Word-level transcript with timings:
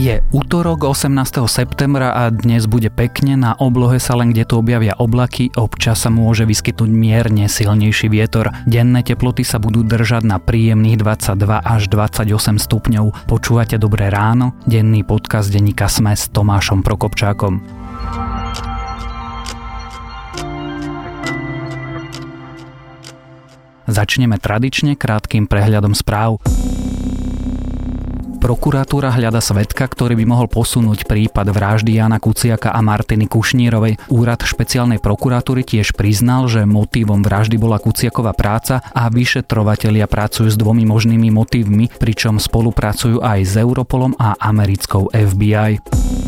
Je 0.00 0.24
útorok 0.32 0.88
18. 0.96 1.44
septembra 1.44 2.16
a 2.16 2.32
dnes 2.32 2.64
bude 2.64 2.88
pekne, 2.88 3.36
na 3.36 3.52
oblohe 3.60 4.00
sa 4.00 4.16
len 4.16 4.32
kde 4.32 4.48
tu 4.48 4.56
objavia 4.56 4.96
oblaky, 4.96 5.52
občas 5.60 6.00
sa 6.00 6.08
môže 6.08 6.48
vyskytnúť 6.48 6.88
mierne 6.88 7.44
silnejší 7.44 8.08
vietor. 8.08 8.48
Denné 8.64 9.04
teploty 9.04 9.44
sa 9.44 9.60
budú 9.60 9.84
držať 9.84 10.24
na 10.24 10.40
príjemných 10.40 11.04
22 11.04 11.36
až 11.52 11.92
28 11.92 12.32
stupňov. 12.32 13.28
Počúvate 13.28 13.76
Dobré 13.76 14.08
ráno, 14.08 14.56
denný 14.64 15.04
podcast 15.04 15.52
denníka 15.52 15.84
Sme 15.92 16.16
s 16.16 16.32
Tomášom 16.32 16.80
Prokopčákom. 16.80 17.60
Začneme 23.84 24.40
tradične 24.40 24.96
krátkým 24.96 25.44
prehľadom 25.44 25.92
správ. 25.92 26.40
Prokuratúra 28.40 29.12
hľada 29.12 29.44
svetka, 29.44 29.84
ktorý 29.84 30.16
by 30.16 30.24
mohol 30.24 30.48
posunúť 30.48 31.04
prípad 31.04 31.52
vraždy 31.52 32.00
Jana 32.00 32.16
Kuciaka 32.16 32.72
a 32.72 32.80
Martiny 32.80 33.28
Kušnírovej. 33.28 34.00
Úrad 34.08 34.40
špeciálnej 34.48 34.96
prokuratúry 34.96 35.60
tiež 35.60 35.92
priznal, 35.92 36.48
že 36.48 36.64
motívom 36.64 37.20
vraždy 37.20 37.60
bola 37.60 37.76
Kuciaková 37.76 38.32
práca 38.32 38.80
a 38.96 39.12
vyšetrovatelia 39.12 40.08
pracujú 40.08 40.48
s 40.48 40.56
dvomi 40.56 40.88
možnými 40.88 41.28
motívmi, 41.28 41.92
pričom 42.00 42.40
spolupracujú 42.40 43.20
aj 43.20 43.40
s 43.44 43.54
Europolom 43.60 44.16
a 44.16 44.32
americkou 44.40 45.12
FBI. 45.12 46.19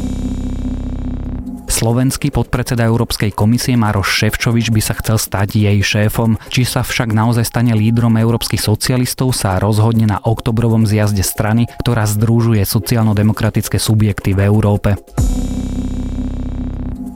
Slovenský 1.83 2.31
podpredseda 2.31 2.87
Európskej 2.87 3.35
komisie 3.35 3.75
Maroš 3.75 4.07
Ševčovič 4.23 4.71
by 4.71 4.79
sa 4.79 4.95
chcel 5.03 5.19
stať 5.19 5.67
jej 5.67 5.75
šéfom. 5.83 6.39
Či 6.47 6.63
sa 6.63 6.87
však 6.87 7.11
naozaj 7.11 7.43
stane 7.43 7.75
lídrom 7.75 8.15
európskych 8.23 8.63
socialistov 8.63 9.35
sa 9.35 9.59
rozhodne 9.59 10.07
na 10.07 10.23
oktobrovom 10.23 10.87
zjazde 10.87 11.27
strany, 11.27 11.67
ktorá 11.83 12.07
združuje 12.07 12.63
sociálno-demokratické 12.63 13.83
subjekty 13.83 14.31
v 14.31 14.47
Európe. 14.47 14.95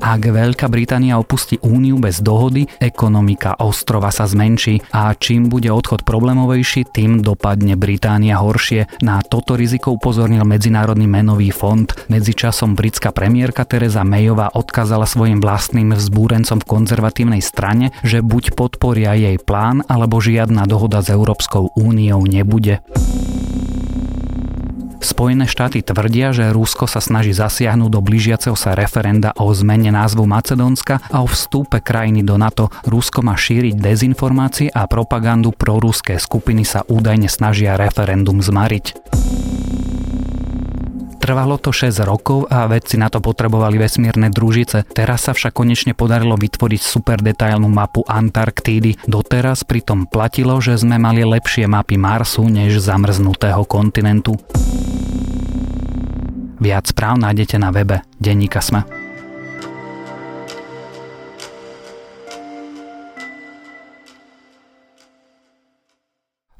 Ak 0.07 0.23
Veľká 0.23 0.71
Británia 0.71 1.19
opustí 1.19 1.59
úniu 1.67 1.99
bez 1.99 2.23
dohody, 2.23 2.71
ekonomika 2.79 3.59
ostrova 3.59 4.15
sa 4.15 4.23
zmenší 4.23 4.79
a 4.95 5.11
čím 5.19 5.51
bude 5.51 5.67
odchod 5.67 6.07
problémovejší, 6.07 6.87
tým 6.95 7.27
dopadne 7.27 7.75
Británia 7.75 8.39
horšie. 8.39 9.03
Na 9.03 9.19
toto 9.27 9.59
riziko 9.59 9.99
upozornil 9.99 10.47
Medzinárodný 10.47 11.11
menový 11.11 11.51
fond. 11.51 11.91
Medzičasom 12.07 12.79
britská 12.79 13.11
premiérka 13.11 13.67
Teresa 13.67 14.07
Mayová 14.07 14.55
odkázala 14.55 15.11
svojim 15.11 15.43
vlastným 15.43 15.91
vzbúrencom 15.99 16.63
v 16.63 16.69
konzervatívnej 16.71 17.43
strane, 17.43 17.91
že 18.07 18.23
buď 18.23 18.55
podporia 18.55 19.19
jej 19.19 19.43
plán, 19.43 19.83
alebo 19.91 20.23
žiadna 20.23 20.71
dohoda 20.71 21.03
s 21.03 21.11
Európskou 21.11 21.75
úniou 21.75 22.23
nebude. 22.23 22.79
Spojené 25.01 25.45
štáty 25.49 25.85
tvrdia, 25.85 26.33
že 26.33 26.53
Rusko 26.53 26.89
sa 26.89 27.01
snaží 27.01 27.37
zasiahnuť 27.37 27.91
do 27.93 28.01
blížiaceho 28.01 28.57
sa 28.59 28.77
referenda 28.77 29.37
o 29.37 29.53
zmene 29.53 29.93
názvu 29.93 30.25
Macedónska 30.25 31.13
a 31.13 31.23
o 31.23 31.29
vstúpe 31.29 31.81
krajiny 31.85 32.25
do 32.25 32.37
NATO. 32.41 32.73
Rusko 32.89 33.21
má 33.21 33.37
šíriť 33.37 33.77
dezinformácie 33.77 34.69
a 34.73 34.89
propagandu 34.89 35.53
pro 35.53 35.79
ruské 35.79 36.17
skupiny 36.17 36.65
sa 36.65 36.85
údajne 36.89 37.29
snažia 37.29 37.77
referendum 37.77 38.41
zmariť. 38.41 38.85
Trvalo 41.27 41.59
to 41.59 41.75
6 41.75 42.07
rokov 42.07 42.47
a 42.47 42.71
vedci 42.71 42.95
na 42.95 43.11
to 43.11 43.19
potrebovali 43.19 43.83
vesmírne 43.83 44.31
družice. 44.31 44.87
Teraz 44.95 45.27
sa 45.27 45.35
však 45.35 45.59
konečne 45.59 45.91
podarilo 45.91 46.39
vytvoriť 46.39 46.79
super 46.79 47.19
detailnú 47.19 47.67
mapu 47.67 48.07
Antarktídy. 48.07 48.95
Doteraz 49.11 49.67
pritom 49.67 50.07
platilo, 50.07 50.63
že 50.63 50.79
sme 50.79 51.03
mali 51.03 51.27
lepšie 51.27 51.67
mapy 51.67 51.99
Marsu 51.99 52.47
než 52.47 52.79
zamrznutého 52.79 53.67
kontinentu. 53.67 54.39
Viac 56.63 56.95
správ 56.95 57.19
nájdete 57.19 57.59
na 57.59 57.75
webe 57.75 58.07
Denníka 58.23 58.63
Sme. 58.63 59.06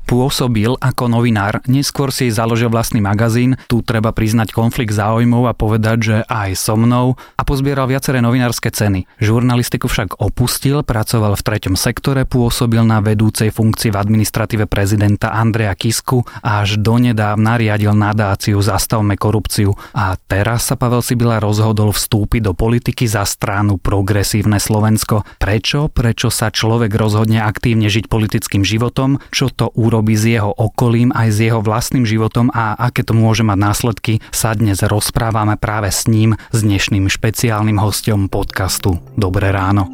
Pôsobil 0.07 0.71
ako 0.79 1.11
novinár, 1.11 1.67
neskôr 1.67 2.15
si 2.15 2.31
založil 2.31 2.71
vlastný 2.71 3.03
magazín, 3.03 3.59
tu 3.67 3.83
treba 3.83 4.15
priznať 4.15 4.55
konflikt 4.55 4.95
záujmov 4.95 5.51
a 5.51 5.59
povedať, 5.59 5.99
že 5.99 6.17
aj 6.31 6.55
so 6.55 6.79
mnou 6.79 7.19
a 7.35 7.43
pozbieral 7.43 7.91
viaceré 7.91 8.23
novinárske 8.23 8.71
ceny. 8.71 9.11
Žurnalistiku 9.19 9.91
však 9.91 10.23
opustil, 10.23 10.87
pracoval 10.87 11.35
v 11.35 11.43
treťom 11.43 11.75
sektore, 11.75 12.23
pôsobil 12.23 12.87
na 12.87 13.03
vedúcej 13.03 13.51
funkcii 13.51 13.91
v 13.91 13.99
administratíve 13.99 14.71
prezidenta 14.71 15.35
Andreja 15.35 15.75
Kisku 15.75 16.23
a 16.39 16.63
až 16.63 16.79
donedávna 16.79 17.59
riadil 17.59 17.91
nadáciu 17.91 18.63
Zastavme 18.63 19.19
korupciu. 19.19 19.75
A 19.91 20.15
teraz 20.15 20.71
sa 20.71 20.79
Pavel 20.79 21.03
Sibila 21.03 21.43
rozhodol 21.43 21.91
vstúpiť 21.91 22.47
do 22.47 22.55
politiky 22.55 23.11
za 23.11 23.27
stranu 23.27 23.75
Progresívne 23.75 24.63
Slovensko. 24.63 25.27
Prečo? 25.43 25.91
Prečo 25.91 26.31
sa 26.31 26.55
človek 26.55 26.95
rozhodne 26.95 27.43
aktívne 27.43 27.91
žiť 27.91 28.07
politickým 28.07 28.63
životom? 28.63 29.19
Čo 29.35 29.51
to 29.51 29.67
urobí 29.75 29.96
urobí 29.97 30.13
s 30.13 30.29
jeho 30.29 30.53
okolím 30.53 31.09
aj 31.17 31.33
s 31.33 31.39
jeho 31.49 31.65
vlastným 31.65 32.05
životom 32.05 32.53
a 32.53 32.77
aké 32.77 33.01
to 33.01 33.17
môže 33.17 33.41
mať 33.41 33.57
následky, 33.57 34.13
sa 34.29 34.53
dnes 34.53 34.85
rozprávame 34.85 35.57
práve 35.57 35.89
s 35.89 36.05
ním, 36.05 36.37
s 36.53 36.61
dnešným 36.61 37.09
špeciálnym 37.09 37.81
hostom 37.81 38.29
podcastu 38.29 39.01
Dobré 39.17 39.57
ráno. 39.57 39.89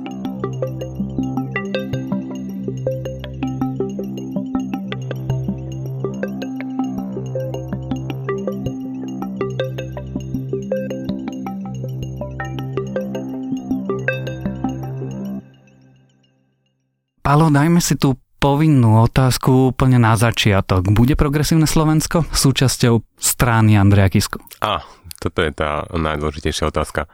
Palo, 17.22 17.54
dajme 17.54 17.78
si 17.78 17.94
tu 17.94 18.18
povinnú 18.42 19.06
otázku 19.06 19.70
úplne 19.70 20.02
na 20.02 20.18
začiatok. 20.18 20.90
Bude 20.90 21.14
progresívne 21.14 21.70
Slovensko 21.70 22.26
súčasťou 22.26 23.06
strany 23.14 23.78
Andreja 23.78 24.10
Kisku? 24.10 24.42
A, 24.58 24.82
toto 25.22 25.46
je 25.46 25.54
tá 25.54 25.86
najdôležitejšia 25.94 26.74
otázka. 26.74 27.06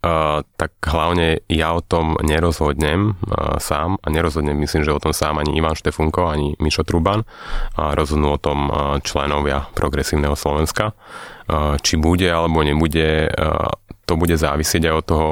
Uh, 0.00 0.40
tak 0.56 0.72
hlavne 0.80 1.44
ja 1.52 1.76
o 1.76 1.84
tom 1.84 2.16
nerozhodnem 2.24 3.20
uh, 3.20 3.60
sám 3.60 4.00
a 4.00 4.08
nerozhodnem, 4.08 4.56
myslím, 4.56 4.80
že 4.80 4.96
o 4.96 5.02
tom 5.04 5.12
sám 5.12 5.44
ani 5.44 5.60
Ivan 5.60 5.76
Štefunko, 5.76 6.24
ani 6.24 6.56
Mišo 6.56 6.88
Truban. 6.88 7.28
Uh, 7.76 7.92
rozhodnú 7.92 8.32
o 8.32 8.40
tom 8.40 8.72
uh, 8.72 8.96
členovia 9.04 9.68
Progresívneho 9.76 10.32
Slovenska. 10.32 10.96
Uh, 11.44 11.76
či 11.84 12.00
bude 12.00 12.32
alebo 12.32 12.64
nebude, 12.64 13.28
uh, 13.28 13.68
to 14.08 14.16
bude 14.16 14.40
závisieť 14.40 14.88
aj 14.88 14.94
od 14.96 15.04
toho, 15.04 15.28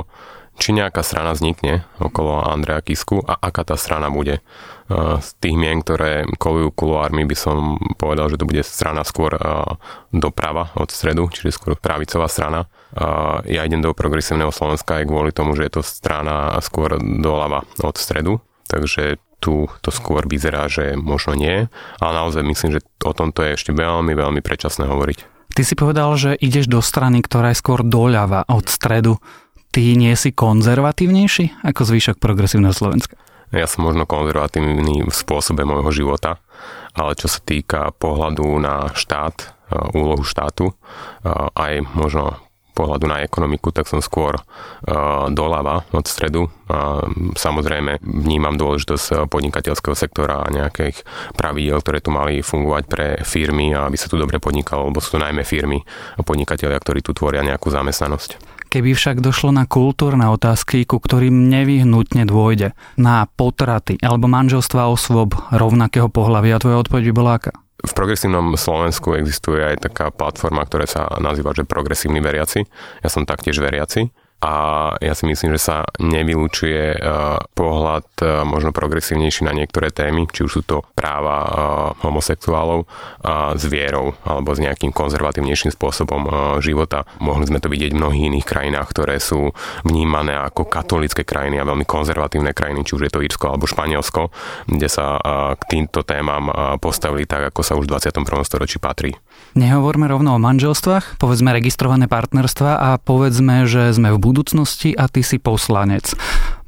či 0.59 0.75
nejaká 0.75 1.07
strana 1.07 1.33
vznikne 1.33 1.87
okolo 2.03 2.43
Andreja 2.43 2.83
Kisku 2.83 3.23
a 3.23 3.39
aká 3.39 3.63
tá 3.63 3.79
strana 3.79 4.11
bude 4.11 4.43
z 5.21 5.29
tých 5.39 5.53
mien, 5.53 5.85
ktoré 5.85 6.25
kolujú 6.41 6.73
kuluármi, 6.73 7.29
by 7.29 7.37
som 7.37 7.77
povedal, 8.01 8.33
že 8.33 8.41
to 8.41 8.49
bude 8.49 8.65
strana 8.65 9.05
skôr 9.05 9.37
doprava 10.11 10.73
od 10.75 10.89
stredu, 10.89 11.29
čiže 11.29 11.55
skôr 11.55 11.77
pravicová 11.77 12.25
strana. 12.25 12.67
Ja 13.45 13.69
idem 13.69 13.85
do 13.85 13.93
progresívneho 13.93 14.49
Slovenska 14.49 14.99
aj 14.99 15.09
kvôli 15.13 15.31
tomu, 15.31 15.53
že 15.55 15.69
je 15.69 15.79
to 15.79 15.83
strana 15.85 16.57
skôr 16.65 16.97
doľava 16.99 17.69
od 17.85 18.01
stredu, 18.01 18.41
takže 18.65 19.21
tu 19.39 19.71
to 19.85 19.93
skôr 19.95 20.27
vyzerá, 20.27 20.67
že 20.67 20.99
možno 20.99 21.39
nie, 21.39 21.71
ale 22.03 22.13
naozaj 22.17 22.43
myslím, 22.43 22.81
že 22.81 22.85
o 23.07 23.13
tomto 23.15 23.45
je 23.45 23.55
ešte 23.55 23.71
veľmi, 23.77 24.17
veľmi 24.17 24.41
predčasné 24.43 24.89
hovoriť. 24.89 25.53
Ty 25.55 25.63
si 25.65 25.75
povedal, 25.77 26.13
že 26.17 26.37
ideš 26.39 26.69
do 26.69 26.81
strany, 26.85 27.25
ktorá 27.25 27.53
je 27.53 27.61
skôr 27.61 27.81
doľava 27.87 28.49
od 28.49 28.69
stredu. 28.69 29.21
Ty 29.78 29.94
nie 29.94 30.11
si 30.19 30.34
konzervatívnejší 30.34 31.62
ako 31.62 31.87
zvyšok 31.87 32.19
progresívneho 32.19 32.75
Slovenska? 32.75 33.15
Ja 33.55 33.71
som 33.71 33.87
možno 33.87 34.11
konzervatívny 34.11 35.06
v 35.06 35.15
spôsobe 35.15 35.62
môjho 35.62 35.94
života, 35.94 36.43
ale 36.99 37.15
čo 37.15 37.31
sa 37.31 37.39
týka 37.39 37.94
pohľadu 37.94 38.58
na 38.58 38.91
štát, 38.91 39.38
e, 39.38 39.47
úlohu 39.94 40.26
štátu, 40.26 40.75
e, 40.75 40.75
aj 41.55 41.87
možno 41.94 42.43
pohľadu 42.75 43.06
na 43.06 43.23
ekonomiku, 43.23 43.70
tak 43.75 43.91
som 43.91 43.99
skôr 43.99 44.38
uh, 44.38 45.26
doľava 45.35 45.82
od 45.91 46.06
stredu. 46.06 46.47
Samozrejme 47.35 47.99
vnímam 48.06 48.55
dôležitosť 48.55 49.26
podnikateľského 49.26 49.99
sektora 49.99 50.47
a 50.47 50.53
nejakých 50.55 51.03
pravidel, 51.35 51.82
ktoré 51.82 51.99
tu 51.99 52.14
mali 52.14 52.38
fungovať 52.38 52.85
pre 52.87 53.06
firmy 53.26 53.75
aby 53.75 53.99
sa 53.99 54.06
tu 54.06 54.14
dobre 54.14 54.38
podnikalo, 54.38 54.94
lebo 54.94 55.03
sú 55.03 55.19
to 55.19 55.25
najmä 55.26 55.43
firmy 55.43 55.82
a 56.14 56.23
podnikatelia, 56.23 56.79
ktorí 56.79 57.03
tu 57.03 57.11
tvoria 57.11 57.43
nejakú 57.43 57.67
zamestnanosť. 57.67 58.57
Keby 58.69 58.93
však 58.93 59.25
došlo 59.25 59.49
na 59.49 59.65
kultúrne 59.65 60.29
otázky, 60.29 60.85
ku 60.85 61.00
ktorým 61.00 61.49
nevyhnutne 61.49 62.29
dôjde, 62.29 62.76
na 63.00 63.25
potraty 63.25 63.97
alebo 64.05 64.29
manželstva 64.29 64.93
osôb 64.93 65.32
rovnakého 65.49 66.12
pohľavia, 66.12 66.61
tvoja 66.61 66.85
odpoveď 66.85 67.03
by 67.09 67.12
bola 67.17 67.32
aká? 67.41 67.53
V 67.79 67.93
progresívnom 67.97 68.59
Slovensku 68.61 69.17
existuje 69.17 69.65
aj 69.65 69.88
taká 69.88 70.12
platforma, 70.12 70.67
ktorá 70.69 70.85
sa 70.85 71.09
nazýva, 71.17 71.56
že 71.56 71.65
progresívni 71.65 72.20
veriaci. 72.20 72.69
Ja 73.00 73.09
som 73.09 73.25
taktiež 73.25 73.56
veriaci 73.56 74.12
a 74.38 74.55
ja 75.02 75.19
si 75.19 75.26
myslím, 75.26 75.58
že 75.58 75.67
sa 75.67 75.76
nevylučuje 75.99 76.94
pohľad 77.58 78.06
možno 78.46 78.70
progresívnejší 78.70 79.43
na 79.43 79.50
niektoré 79.50 79.90
témy, 79.90 80.31
či 80.31 80.46
už 80.46 80.50
sú 80.50 80.62
to 80.62 80.87
práva 80.94 81.43
homosexuálov 82.06 82.87
s 83.58 83.64
vierou 83.67 84.14
alebo 84.23 84.55
s 84.55 84.62
nejakým 84.62 84.94
konzervatívnejším 84.94 85.75
spôsobom 85.75 86.31
života. 86.62 87.02
Mohli 87.19 87.50
sme 87.50 87.58
to 87.58 87.67
vidieť 87.67 87.93
v 87.94 88.00
mnohých 88.00 88.26
iných 88.31 88.46
krajinách, 88.46 88.88
ktoré 88.94 89.19
sú 89.19 89.50
vnímané 89.82 90.38
ako 90.38 90.70
katolické 90.70 91.26
krajiny 91.26 91.58
a 91.58 91.67
veľmi 91.67 91.82
konzervatívne 91.82 92.55
krajiny, 92.55 92.87
či 92.87 92.94
už 92.94 93.11
je 93.11 93.12
to 93.12 93.23
Írsko 93.26 93.50
alebo 93.50 93.67
Španielsko, 93.67 94.31
kde 94.70 94.87
sa 94.87 95.19
k 95.58 95.62
týmto 95.67 96.06
témam 96.06 96.46
postavili 96.79 97.26
tak, 97.26 97.50
ako 97.50 97.61
sa 97.67 97.75
už 97.75 97.91
v 97.91 97.99
21. 97.99 98.23
storočí 98.46 98.79
patrí. 98.79 99.19
Nehovorme 99.58 100.06
rovno 100.06 100.38
o 100.38 100.43
manželstvách, 100.43 101.19
povedzme 101.19 101.50
registrované 101.50 102.06
partnerstva 102.06 102.70
a 102.79 102.91
povedzme, 103.02 103.67
že 103.67 103.91
sme 103.91 104.14
v 104.14 104.19
budúcnosti 104.29 104.93
a 104.93 105.09
ty 105.09 105.25
si 105.25 105.41
poslanec. 105.41 106.13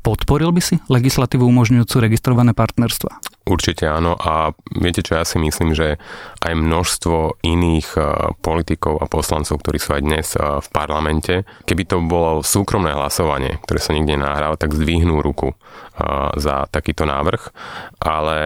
Podporil 0.00 0.49
by 0.56 0.62
si 0.64 0.81
legislatívu 0.88 1.44
umožňujúcu 1.44 1.97
registrované 2.00 2.56
partnerstva? 2.56 3.20
Určite 3.44 3.85
áno 3.85 4.17
a 4.17 4.55
viete 4.79 5.05
čo, 5.05 5.19
ja 5.19 5.25
si 5.26 5.37
myslím, 5.37 5.76
že 5.76 6.00
aj 6.41 6.55
množstvo 6.55 7.43
iných 7.43 7.88
e, 7.97 8.00
politikov 8.41 9.00
a 9.02 9.11
poslancov, 9.11 9.58
ktorí 9.61 9.76
sú 9.81 9.97
aj 9.97 10.02
dnes 10.05 10.26
e, 10.37 10.41
v 10.41 10.69
parlamente, 10.70 11.44
keby 11.67 11.82
to 11.85 11.99
bolo 12.05 12.47
súkromné 12.47 12.94
hlasovanie, 12.94 13.58
ktoré 13.67 13.81
sa 13.82 13.93
nikde 13.93 14.17
nahráva, 14.17 14.61
tak 14.61 14.76
zdvihnú 14.76 15.20
ruku 15.25 15.52
za 16.37 16.64
takýto 16.73 17.05
návrh, 17.05 17.52
ale 18.00 18.38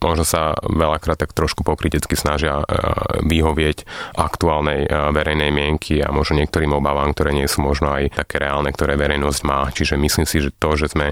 možno 0.00 0.24
sa 0.24 0.56
veľakrát 0.64 1.20
tak 1.20 1.36
trošku 1.36 1.60
pokritecky 1.60 2.16
snažia 2.16 2.64
vyhovieť 3.20 3.84
aktuálnej 4.16 4.88
verejnej 5.12 5.52
mienky 5.52 6.00
a 6.00 6.08
možno 6.08 6.40
niektorým 6.40 6.72
obavám, 6.72 7.12
ktoré 7.12 7.36
nie 7.36 7.44
sú 7.50 7.60
možno 7.60 7.92
aj 7.92 8.16
také 8.16 8.40
reálne, 8.40 8.72
ktoré 8.72 8.96
verejnosť 8.96 9.40
má. 9.44 9.68
Čiže 9.68 10.00
myslím 10.00 10.26
si, 10.26 10.40
že 10.40 10.50
to, 10.56 10.72
že 10.72 10.85
sme 10.90 11.06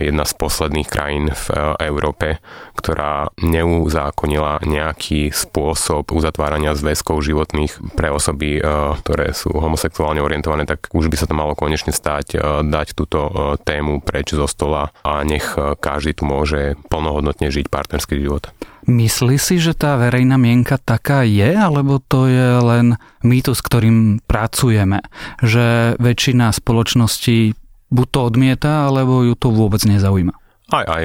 jedna 0.00 0.24
z 0.24 0.32
posledných 0.36 0.88
krajín 0.88 1.32
v 1.32 1.46
Európe, 1.84 2.40
ktorá 2.76 3.28
neuzákonila 3.40 4.64
nejaký 4.64 5.32
spôsob 5.32 6.12
uzatvárania 6.12 6.72
zväzkov 6.76 7.20
životných 7.20 7.96
pre 7.96 8.08
osoby, 8.12 8.60
ktoré 9.04 9.32
sú 9.36 9.52
homosexuálne 9.56 10.20
orientované, 10.20 10.64
tak 10.64 10.88
už 10.92 11.08
by 11.12 11.16
sa 11.18 11.28
to 11.28 11.36
malo 11.36 11.52
konečne 11.58 11.92
stať, 11.92 12.38
dať 12.64 12.96
túto 12.96 13.28
tému 13.64 14.00
preč 14.00 14.32
zo 14.32 14.48
stola 14.48 14.92
a 15.04 15.20
nech 15.26 15.56
každý 15.80 16.16
tu 16.16 16.24
môže 16.28 16.76
plnohodnotne 16.88 17.50
žiť 17.52 17.66
partnerský 17.68 18.20
život. 18.22 18.48
Myslí 18.86 19.34
si, 19.34 19.58
že 19.58 19.74
tá 19.74 19.98
verejná 19.98 20.38
mienka 20.38 20.78
taká 20.78 21.26
je, 21.26 21.58
alebo 21.58 21.98
to 21.98 22.30
je 22.30 22.48
len 22.62 22.94
mýtus, 23.26 23.58
ktorým 23.58 24.22
pracujeme? 24.22 25.02
Že 25.42 25.98
väčšina 25.98 26.54
spoločností 26.54 27.58
buď 27.90 28.06
to 28.10 28.20
odmieta, 28.26 28.72
alebo 28.90 29.22
ju 29.22 29.34
to 29.38 29.50
vôbec 29.54 29.82
nezaujíma? 29.86 30.34
Aj, 30.74 30.82
aj. 30.82 31.04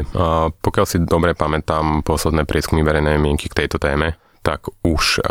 Pokiaľ 0.57 0.86
si 0.89 0.98
dobre 1.06 1.38
pamätám 1.38 2.01
posledné 2.01 2.50
prieskumy 2.50 2.81
verejnej 2.81 3.22
mienky 3.22 3.45
k 3.45 3.66
tejto 3.66 3.78
téme, 3.78 4.18
tak 4.42 4.74
už 4.81 5.22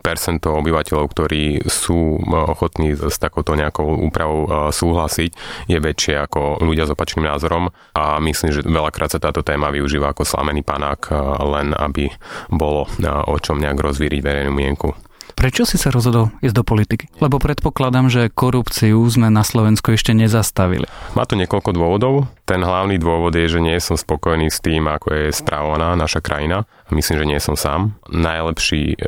percento 0.00 0.56
obyvateľov, 0.56 1.12
ktorí 1.12 1.68
sú 1.68 2.16
ochotní 2.24 2.96
s 2.96 3.20
takouto 3.20 3.52
nejakou 3.52 4.00
úpravou 4.00 4.72
súhlasiť, 4.72 5.30
je 5.68 5.76
väčšie 5.76 6.16
ako 6.24 6.64
ľudia 6.64 6.88
s 6.88 6.96
opačným 6.96 7.28
názorom 7.28 7.68
a 7.92 8.16
myslím, 8.24 8.56
že 8.56 8.64
veľakrát 8.64 9.12
sa 9.12 9.20
táto 9.20 9.44
téma 9.44 9.68
využíva 9.68 10.16
ako 10.16 10.24
slamený 10.24 10.64
panák, 10.64 11.12
len 11.44 11.76
aby 11.76 12.08
bolo 12.48 12.88
o 13.28 13.36
čom 13.36 13.60
nejak 13.60 13.76
rozvíriť 13.76 14.24
verejnú 14.24 14.56
mienku. 14.56 14.96
Prečo 15.36 15.68
si 15.68 15.76
sa 15.76 15.92
rozhodol 15.92 16.32
ísť 16.40 16.56
do 16.56 16.64
politiky? 16.64 17.12
Lebo 17.20 17.36
predpokladám, 17.36 18.08
že 18.08 18.32
korupciu 18.32 19.04
sme 19.04 19.28
na 19.28 19.44
Slovensku 19.44 19.92
ešte 19.92 20.16
nezastavili. 20.16 20.88
Má 21.12 21.28
to 21.28 21.36
niekoľko 21.36 21.76
dôvodov. 21.76 22.32
Ten 22.48 22.64
hlavný 22.64 22.96
dôvod 22.96 23.36
je, 23.36 23.44
že 23.44 23.60
nie 23.60 23.76
som 23.76 24.00
spokojný 24.00 24.48
s 24.48 24.64
tým, 24.64 24.88
ako 24.88 25.12
je 25.12 25.36
správaná 25.36 25.92
naša 25.92 26.24
krajina. 26.24 26.64
Myslím, 26.88 27.20
že 27.20 27.28
nie 27.28 27.36
som 27.36 27.52
sám. 27.52 28.00
Najlepší 28.08 28.96
e, 28.96 28.98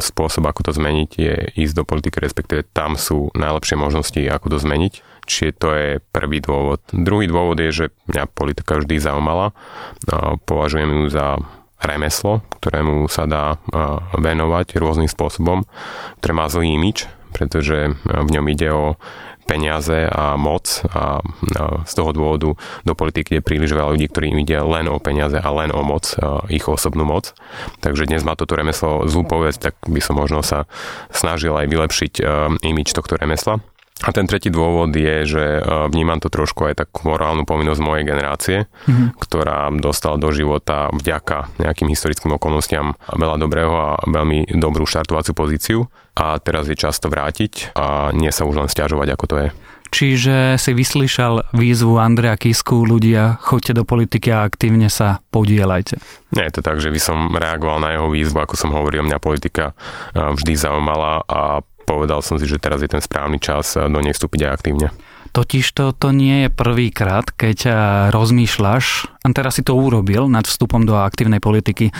spôsob, 0.00 0.48
ako 0.48 0.72
to 0.72 0.72
zmeniť, 0.72 1.10
je 1.20 1.34
ísť 1.52 1.74
do 1.76 1.84
politiky, 1.84 2.16
respektíve 2.16 2.64
tam 2.72 2.96
sú 2.96 3.28
najlepšie 3.36 3.76
možnosti, 3.76 4.24
ako 4.24 4.56
to 4.56 4.58
zmeniť. 4.64 5.04
Čiže 5.28 5.52
to 5.60 5.68
je 5.76 5.88
prvý 6.00 6.40
dôvod. 6.40 6.80
Druhý 6.96 7.28
dôvod 7.28 7.60
je, 7.60 7.84
že 7.84 7.86
mňa 8.08 8.24
politika 8.32 8.80
vždy 8.80 9.04
zaujímala. 9.04 9.52
Považujem 10.48 10.88
ju 10.88 11.04
za 11.12 11.36
remeslo, 11.84 12.40
ktorému 12.58 13.06
sa 13.12 13.28
dá 13.28 13.60
venovať 14.16 14.80
rôznym 14.80 15.08
spôsobom, 15.08 15.68
ktoré 16.24 16.32
má 16.32 16.48
zlý 16.48 16.80
imič, 16.80 17.06
pretože 17.36 17.92
v 18.04 18.28
ňom 18.32 18.46
ide 18.48 18.72
o 18.72 18.96
peniaze 19.44 20.08
a 20.08 20.40
moc 20.40 20.80
a 20.88 21.20
z 21.84 21.92
toho 21.92 22.16
dôvodu 22.16 22.56
do 22.56 22.92
politiky 22.96 23.36
je 23.36 23.44
príliš 23.44 23.76
veľa 23.76 23.92
ľudí, 23.92 24.08
ktorým 24.08 24.40
ide 24.40 24.56
len 24.56 24.88
o 24.88 24.96
peniaze 24.96 25.36
a 25.36 25.48
len 25.52 25.68
o 25.68 25.84
moc, 25.84 26.16
ich 26.48 26.64
osobnú 26.64 27.04
moc. 27.04 27.36
Takže 27.84 28.08
dnes 28.08 28.24
má 28.24 28.32
toto 28.40 28.56
remeslo 28.56 29.04
zlú 29.04 29.28
povedz, 29.28 29.60
tak 29.60 29.76
by 29.84 30.00
som 30.00 30.16
možno 30.16 30.40
sa 30.40 30.64
snažil 31.12 31.52
aj 31.52 31.68
vylepšiť 31.68 32.12
imič 32.64 32.96
tohto 32.96 33.20
remesla. 33.20 33.60
A 34.02 34.10
ten 34.10 34.26
tretí 34.26 34.50
dôvod 34.50 34.90
je, 34.90 35.22
že 35.22 35.44
e, 35.58 35.60
vnímam 35.86 36.18
to 36.18 36.26
trošku 36.26 36.66
aj 36.66 36.82
takú 36.82 37.14
morálnu 37.14 37.46
povinnosť 37.46 37.78
mojej 37.78 38.02
generácie, 38.02 38.58
mm-hmm. 38.66 39.14
ktorá 39.22 39.70
dostala 39.78 40.18
do 40.18 40.34
života 40.34 40.90
vďaka 40.90 41.54
nejakým 41.62 41.86
historickým 41.86 42.34
okolnostiam 42.34 42.98
veľa 43.14 43.38
dobrého 43.38 43.70
a 43.70 43.88
veľmi 44.02 44.50
dobrú 44.58 44.82
štartovaciu 44.82 45.32
pozíciu 45.38 45.78
a 46.18 46.42
teraz 46.42 46.66
je 46.66 46.74
čas 46.74 46.98
to 46.98 47.06
vrátiť 47.06 47.70
a 47.78 48.10
nie 48.10 48.34
sa 48.34 48.42
už 48.42 48.66
len 48.66 48.68
stiažovať, 48.68 49.08
ako 49.14 49.24
to 49.30 49.36
je. 49.46 49.48
Čiže 49.94 50.58
si 50.58 50.74
vyslyšal 50.74 51.54
výzvu 51.54 52.02
Andrea 52.02 52.34
Kisku, 52.34 52.82
ľudia, 52.82 53.38
choďte 53.38 53.78
do 53.78 53.86
politiky 53.86 54.26
a 54.34 54.42
aktívne 54.42 54.90
sa 54.90 55.22
podielajte. 55.30 56.02
Nie 56.34 56.50
je 56.50 56.58
to 56.58 56.66
tak, 56.66 56.82
že 56.82 56.90
by 56.90 56.98
som 56.98 57.30
reagoval 57.30 57.78
na 57.78 57.94
jeho 57.94 58.10
výzvu, 58.10 58.42
ako 58.42 58.58
som 58.58 58.74
hovoril, 58.74 59.06
mňa 59.06 59.22
politika 59.22 59.70
e, 59.70 59.74
vždy 60.34 60.58
zaujímala 60.58 61.22
a 61.30 61.62
povedal 61.84 62.24
som 62.24 62.40
si, 62.40 62.48
že 62.48 62.56
teraz 62.58 62.80
je 62.80 62.88
ten 62.88 63.04
správny 63.04 63.38
čas 63.38 63.76
do 63.76 63.98
nej 64.00 64.16
vstúpiť 64.16 64.48
aj 64.48 64.54
aktívne. 64.56 64.88
Totiž 65.36 65.66
to, 65.76 65.92
to 65.92 66.14
nie 66.14 66.46
je 66.46 66.50
prvýkrát, 66.50 67.28
keď 67.28 67.58
rozmýšľaš, 68.14 68.84
a 69.22 69.26
teraz 69.34 69.58
si 69.58 69.66
to 69.66 69.74
urobil 69.74 70.30
nad 70.30 70.46
vstupom 70.46 70.86
do 70.86 70.96
aktívnej 70.96 71.42
politiky. 71.42 71.90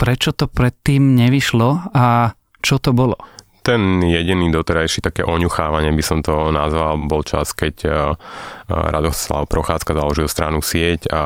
Prečo 0.00 0.32
to 0.32 0.48
predtým 0.48 1.14
nevyšlo 1.14 1.92
a 1.92 2.32
čo 2.64 2.80
to 2.82 2.96
bolo? 2.96 3.20
Ten 3.68 4.00
jediný 4.00 4.48
doterajší 4.48 5.04
také 5.04 5.28
oňuchávanie 5.28 5.92
by 5.92 6.00
som 6.00 6.24
to 6.24 6.48
nazval, 6.48 6.96
bol 7.04 7.20
čas, 7.20 7.52
keď 7.52 7.74
eh, 7.84 7.94
Radoslav 8.68 9.44
Prochádzka 9.44 9.92
založil 9.92 10.24
stranu 10.24 10.64
Sieť 10.64 11.12
a 11.12 11.22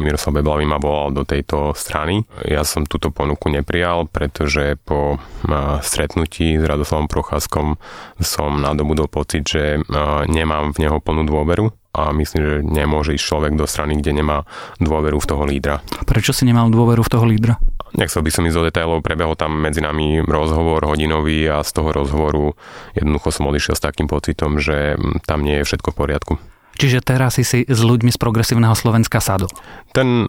Miroslav 0.00 0.40
Beblavý 0.40 0.64
ma 0.64 0.80
volal 0.80 1.12
do 1.12 1.28
tejto 1.28 1.76
strany. 1.76 2.24
Ja 2.48 2.64
som 2.64 2.88
túto 2.88 3.12
ponuku 3.12 3.52
neprijal, 3.52 4.08
pretože 4.08 4.80
po 4.80 5.20
eh, 5.20 5.52
stretnutí 5.84 6.56
s 6.56 6.64
Radoslavom 6.64 7.12
Prochádzkom 7.12 7.76
som 8.24 8.64
nadobudol 8.64 9.12
pocit, 9.12 9.44
že 9.44 9.84
nemám 10.30 10.72
v 10.72 10.88
neho 10.88 10.96
plnú 11.04 11.28
dôveru 11.28 11.83
a 11.94 12.10
myslím, 12.10 12.40
že 12.42 12.54
nemôže 12.66 13.14
ísť 13.14 13.24
človek 13.24 13.52
do 13.54 13.70
strany, 13.70 13.94
kde 14.02 14.18
nemá 14.18 14.42
dôveru 14.82 15.22
v 15.22 15.28
toho 15.30 15.46
lídra. 15.46 15.78
Prečo 16.02 16.34
si 16.34 16.42
nemal 16.42 16.66
dôveru 16.68 17.06
v 17.06 17.12
toho 17.14 17.24
lídra? 17.24 17.54
Nechcel 17.94 18.26
by 18.26 18.30
som 18.34 18.42
ísť 18.42 18.56
do 18.58 18.66
detailov, 18.66 19.06
prebehol 19.06 19.38
tam 19.38 19.54
medzi 19.54 19.78
nami 19.78 20.18
rozhovor 20.26 20.82
hodinový 20.82 21.46
a 21.46 21.62
z 21.62 21.70
toho 21.70 21.94
rozhovoru 21.94 22.58
jednoducho 22.98 23.30
som 23.30 23.46
odišiel 23.46 23.78
s 23.78 23.86
takým 23.86 24.10
pocitom, 24.10 24.58
že 24.58 24.98
tam 25.30 25.46
nie 25.46 25.62
je 25.62 25.66
všetko 25.70 25.94
v 25.94 25.98
poriadku. 26.02 26.34
Čiže 26.74 27.06
teraz 27.06 27.38
si 27.38 27.46
si 27.46 27.62
s 27.62 27.80
ľuďmi 27.86 28.10
z 28.10 28.18
progresívneho 28.18 28.74
Slovenska 28.74 29.22
sadol. 29.22 29.46
Ten 29.94 30.26
e, 30.26 30.28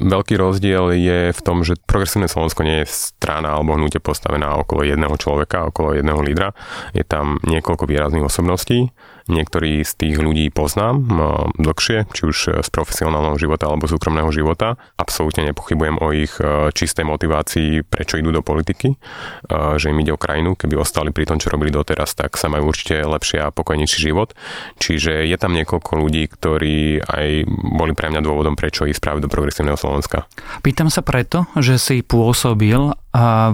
veľký 0.00 0.40
rozdiel 0.40 0.96
je 0.96 1.18
v 1.36 1.40
tom, 1.44 1.60
že 1.68 1.76
progresívne 1.84 2.32
Slovensko 2.32 2.64
nie 2.64 2.80
je 2.84 2.88
strana 2.88 3.60
alebo 3.60 3.76
hnutie 3.76 4.00
postavená 4.00 4.56
okolo 4.56 4.88
jedného 4.88 5.12
človeka, 5.20 5.68
okolo 5.68 5.92
jedného 5.92 6.20
lídra. 6.24 6.56
Je 6.96 7.04
tam 7.04 7.36
niekoľko 7.44 7.84
výrazných 7.84 8.24
osobností 8.24 8.88
Niektorí 9.26 9.82
z 9.82 9.92
tých 9.98 10.16
ľudí 10.22 10.54
poznám 10.54 11.02
dlhšie, 11.58 12.06
či 12.14 12.22
už 12.30 12.62
z 12.62 12.68
profesionálneho 12.70 13.34
života 13.36 13.66
alebo 13.66 13.90
súkromného 13.90 14.30
života. 14.30 14.78
Absolútne 14.94 15.50
nepochybujem 15.50 15.98
o 15.98 16.14
ich 16.14 16.38
e, 16.38 16.70
čistej 16.70 17.02
motivácii, 17.02 17.82
prečo 17.82 18.22
idú 18.22 18.30
do 18.30 18.46
politiky, 18.46 18.94
e, 18.94 18.96
že 19.82 19.90
im 19.90 19.98
ide 19.98 20.14
o 20.14 20.20
krajinu. 20.20 20.54
Keby 20.54 20.78
ostali 20.78 21.10
pri 21.10 21.26
tom, 21.26 21.42
čo 21.42 21.50
robili 21.50 21.74
doteraz, 21.74 22.14
tak 22.14 22.38
sa 22.38 22.46
majú 22.46 22.70
určite 22.70 23.02
lepšie 23.02 23.42
a 23.42 23.50
pokojnejší 23.50 23.98
život. 23.98 24.38
Čiže 24.78 25.26
je 25.26 25.36
tam 25.40 25.58
niekoľko 25.58 25.92
ľudí, 25.98 26.30
ktorí 26.30 27.02
aj 27.02 27.50
boli 27.50 27.92
pre 27.98 28.14
mňa 28.14 28.22
dôvodom, 28.22 28.54
prečo 28.54 28.86
ísť 28.86 29.02
práve 29.02 29.18
do 29.18 29.32
progresívneho 29.32 29.74
Slovenska. 29.74 30.30
Pýtam 30.62 30.86
sa 30.86 31.02
preto, 31.02 31.50
že 31.58 31.82
si 31.82 32.06
pôsobil 32.06 32.94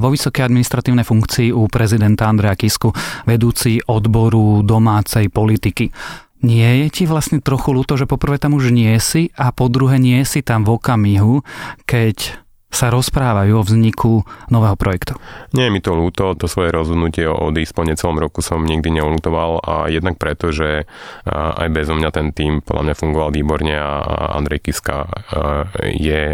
vo 0.02 0.08
vysokej 0.10 0.42
administratívnej 0.42 1.06
funkcii 1.06 1.54
u 1.54 1.70
prezidenta 1.70 2.26
Andreja 2.26 2.58
Kisku, 2.58 2.90
vedúci 3.22 3.78
odboru 3.86 4.66
domácej 4.66 5.30
politiky. 5.30 5.94
Nie 6.42 6.82
je 6.82 6.88
ti 6.90 7.04
vlastne 7.06 7.38
trochu 7.38 7.70
ľúto, 7.70 7.94
že 7.94 8.10
poprvé 8.10 8.42
tam 8.42 8.58
už 8.58 8.74
nie 8.74 8.98
si 8.98 9.30
a 9.38 9.54
po 9.54 9.70
druhé 9.70 10.02
nie 10.02 10.26
si 10.26 10.42
tam 10.42 10.66
v 10.66 10.74
okamihu, 10.74 11.46
keď 11.86 12.42
sa 12.72 12.88
rozprávajú 12.88 13.52
o 13.52 13.62
vzniku 13.62 14.24
nového 14.48 14.72
projektu. 14.80 15.12
Nie 15.52 15.68
je 15.68 15.74
mi 15.76 15.84
to 15.84 15.92
ľúto, 15.92 16.32
to 16.32 16.48
svoje 16.48 16.72
rozhodnutie 16.72 17.28
odísť 17.28 17.72
po 17.76 17.84
necelom 17.84 18.16
roku 18.16 18.40
som 18.40 18.64
nikdy 18.64 18.88
neolutoval 18.88 19.60
a 19.60 19.74
jednak 19.92 20.16
preto, 20.16 20.56
že 20.56 20.88
aj 21.28 21.68
bez 21.68 21.92
mňa 21.92 22.10
ten 22.10 22.32
tým 22.32 22.64
podľa 22.64 22.90
mňa 22.90 22.94
fungoval 22.96 23.30
výborne 23.30 23.76
a 23.76 24.00
Andrej 24.34 24.72
Kiska 24.72 25.04
je 25.84 26.32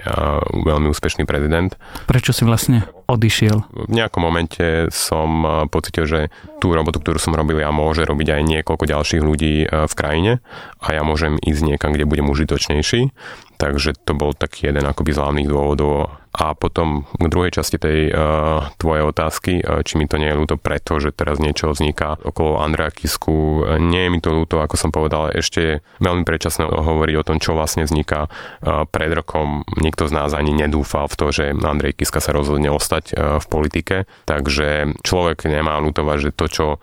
veľmi 0.62 0.86
úspešný 0.88 1.26
prezident. 1.26 1.74
Prečo 2.06 2.30
si 2.30 2.46
vlastne 2.46 2.86
odišiel? 3.08 3.88
V 3.88 3.90
nejakom 3.90 4.20
momente 4.22 4.92
som 4.92 5.42
pocitil, 5.72 6.04
že 6.04 6.20
tú 6.60 6.70
robotu, 6.76 7.00
ktorú 7.00 7.16
som 7.16 7.32
robil 7.32 7.58
ja, 7.64 7.72
môže 7.72 8.04
robiť 8.04 8.38
aj 8.38 8.42
niekoľko 8.44 8.84
ďalších 8.84 9.22
ľudí 9.24 9.66
v 9.66 9.94
krajine 9.96 10.44
a 10.78 10.86
ja 10.92 11.02
môžem 11.02 11.40
ísť 11.40 11.74
niekam, 11.74 11.96
kde 11.96 12.06
budem 12.06 12.28
užitočnejší. 12.28 13.10
Takže 13.58 13.98
to 14.06 14.14
bol 14.14 14.38
taký 14.38 14.70
jeden 14.70 14.86
akoby 14.86 15.10
z 15.10 15.18
hlavných 15.18 15.50
dôvodov. 15.50 16.14
A 16.30 16.54
potom 16.54 17.02
k 17.18 17.26
druhej 17.26 17.50
časti 17.50 17.82
tej 17.82 18.14
uh, 18.14 18.70
tvojej 18.78 19.02
otázky, 19.02 19.58
uh, 19.58 19.82
či 19.82 19.98
mi 19.98 20.06
to 20.06 20.22
nie 20.22 20.30
je 20.30 20.38
ľúto 20.38 20.54
preto, 20.54 21.02
že 21.02 21.10
teraz 21.10 21.42
niečo 21.42 21.74
vzniká 21.74 22.14
okolo 22.22 22.62
Andrea 22.62 22.94
Kisku. 22.94 23.66
Nie 23.82 24.06
je 24.06 24.12
mi 24.14 24.22
to 24.22 24.30
ľúto, 24.30 24.62
ako 24.62 24.78
som 24.78 24.94
povedal, 24.94 25.34
ešte 25.34 25.58
je 25.58 25.74
veľmi 25.98 26.22
predčasné 26.22 26.70
hovoriť 26.70 27.14
o 27.18 27.26
tom, 27.26 27.42
čo 27.42 27.58
vlastne 27.58 27.82
vzniká. 27.82 28.30
Uh, 28.62 28.86
pred 28.86 29.10
rokom 29.10 29.66
nikto 29.82 30.06
z 30.06 30.14
nás 30.14 30.30
ani 30.30 30.54
nedúfal 30.54 31.10
v 31.10 31.18
to, 31.18 31.26
že 31.34 31.44
Andrej 31.58 31.98
Kiska 31.98 32.22
sa 32.22 32.30
rozhodne 32.30 32.70
ostať 32.70 32.97
uh, 33.12 33.38
v 33.38 33.46
politike. 33.46 33.96
Takže 34.26 34.98
človek 35.02 35.46
nemá 35.48 35.78
ľútovať, 35.80 36.16
že 36.18 36.30
to, 36.36 36.46
čo 36.46 36.66
uh, 36.76 36.80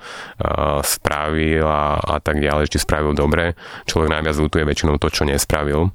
spravil 0.81 1.65
a, 1.65 1.99
a 1.99 2.15
tak 2.23 2.39
ďalej, 2.41 2.71
či 2.71 2.77
spravil 2.81 3.13
dobre. 3.15 3.53
Človek 3.85 4.09
najviac 4.11 4.35
ľutuje 4.37 4.63
väčšinou 4.63 4.95
to, 4.97 5.07
čo 5.11 5.23
nespravil. 5.27 5.91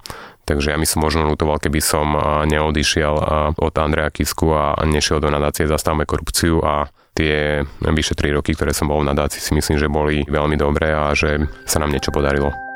Takže 0.48 0.74
ja 0.74 0.76
mi 0.80 0.88
som 0.88 1.04
možno 1.04 1.30
lutoval, 1.30 1.62
keby 1.62 1.78
som 1.78 2.10
neodišiel 2.42 3.14
od 3.54 3.74
Andreja 3.78 4.10
Kisku 4.10 4.50
a 4.50 4.74
nešiel 4.82 5.22
do 5.22 5.30
nadácie 5.30 5.70
Zastavme 5.70 6.02
korupciu 6.10 6.58
a 6.58 6.90
tie 7.14 7.62
vyše 7.84 8.18
3 8.18 8.34
roky, 8.34 8.58
ktoré 8.58 8.74
som 8.74 8.90
bol 8.90 9.04
v 9.04 9.14
nadácii, 9.14 9.38
si 9.38 9.52
myslím, 9.54 9.78
že 9.78 9.92
boli 9.92 10.26
veľmi 10.26 10.58
dobré 10.58 10.90
a 10.90 11.14
že 11.14 11.46
sa 11.68 11.78
nám 11.78 11.94
niečo 11.94 12.10
podarilo. 12.10 12.69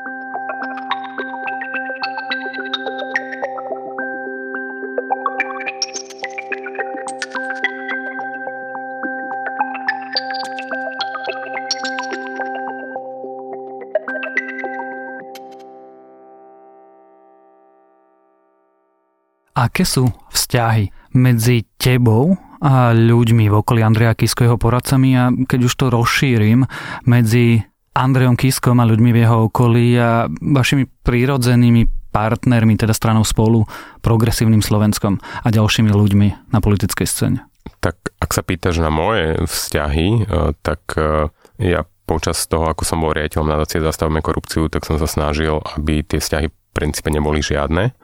Aké 19.65 19.81
sú 19.81 20.05
vzťahy 20.29 20.93
medzi 21.17 21.65
tebou 21.81 22.37
a 22.61 22.93
ľuďmi 22.93 23.49
v 23.49 23.55
okolí 23.57 23.81
Andreja 23.81 24.13
Kisko 24.13 24.45
jeho 24.45 24.61
poradcami 24.61 25.09
a 25.17 25.33
keď 25.33 25.59
už 25.65 25.73
to 25.73 25.85
rozšírim 25.89 26.69
medzi 27.09 27.65
Andrejom 27.97 28.37
Kiskom 28.37 28.77
a 28.77 28.85
ľuďmi 28.85 29.09
v 29.09 29.21
jeho 29.25 29.49
okolí 29.49 29.97
a 29.97 30.29
vašimi 30.29 30.85
prírodzenými 31.01 32.13
partnermi, 32.13 32.77
teda 32.77 32.93
stranou 32.93 33.25
spolu, 33.25 33.65
progresívnym 34.05 34.61
Slovenskom 34.61 35.17
a 35.19 35.47
ďalšími 35.49 35.89
ľuďmi 35.89 36.53
na 36.53 36.59
politickej 36.61 37.07
scéne? 37.09 37.39
Tak 37.81 38.13
ak 38.21 38.29
sa 38.31 38.45
pýtaš 38.45 38.79
na 38.79 38.93
moje 38.93 39.41
vzťahy, 39.49 40.07
e, 40.13 40.53
tak 40.61 40.95
e, 40.95 41.27
ja 41.57 41.83
počas 42.05 42.45
toho, 42.45 42.69
ako 42.69 42.85
som 42.85 43.01
bol 43.01 43.11
riaditeľom 43.17 43.49
nadácie 43.49 43.81
Zastavme 43.81 44.21
korupciu, 44.21 44.69
tak 44.69 44.85
som 44.85 45.01
sa 45.01 45.09
snažil, 45.09 45.59
aby 45.75 46.05
tie 46.05 46.21
vzťahy 46.21 46.47
princípe 46.75 47.07
neboli 47.07 47.39
žiadne. 47.39 47.95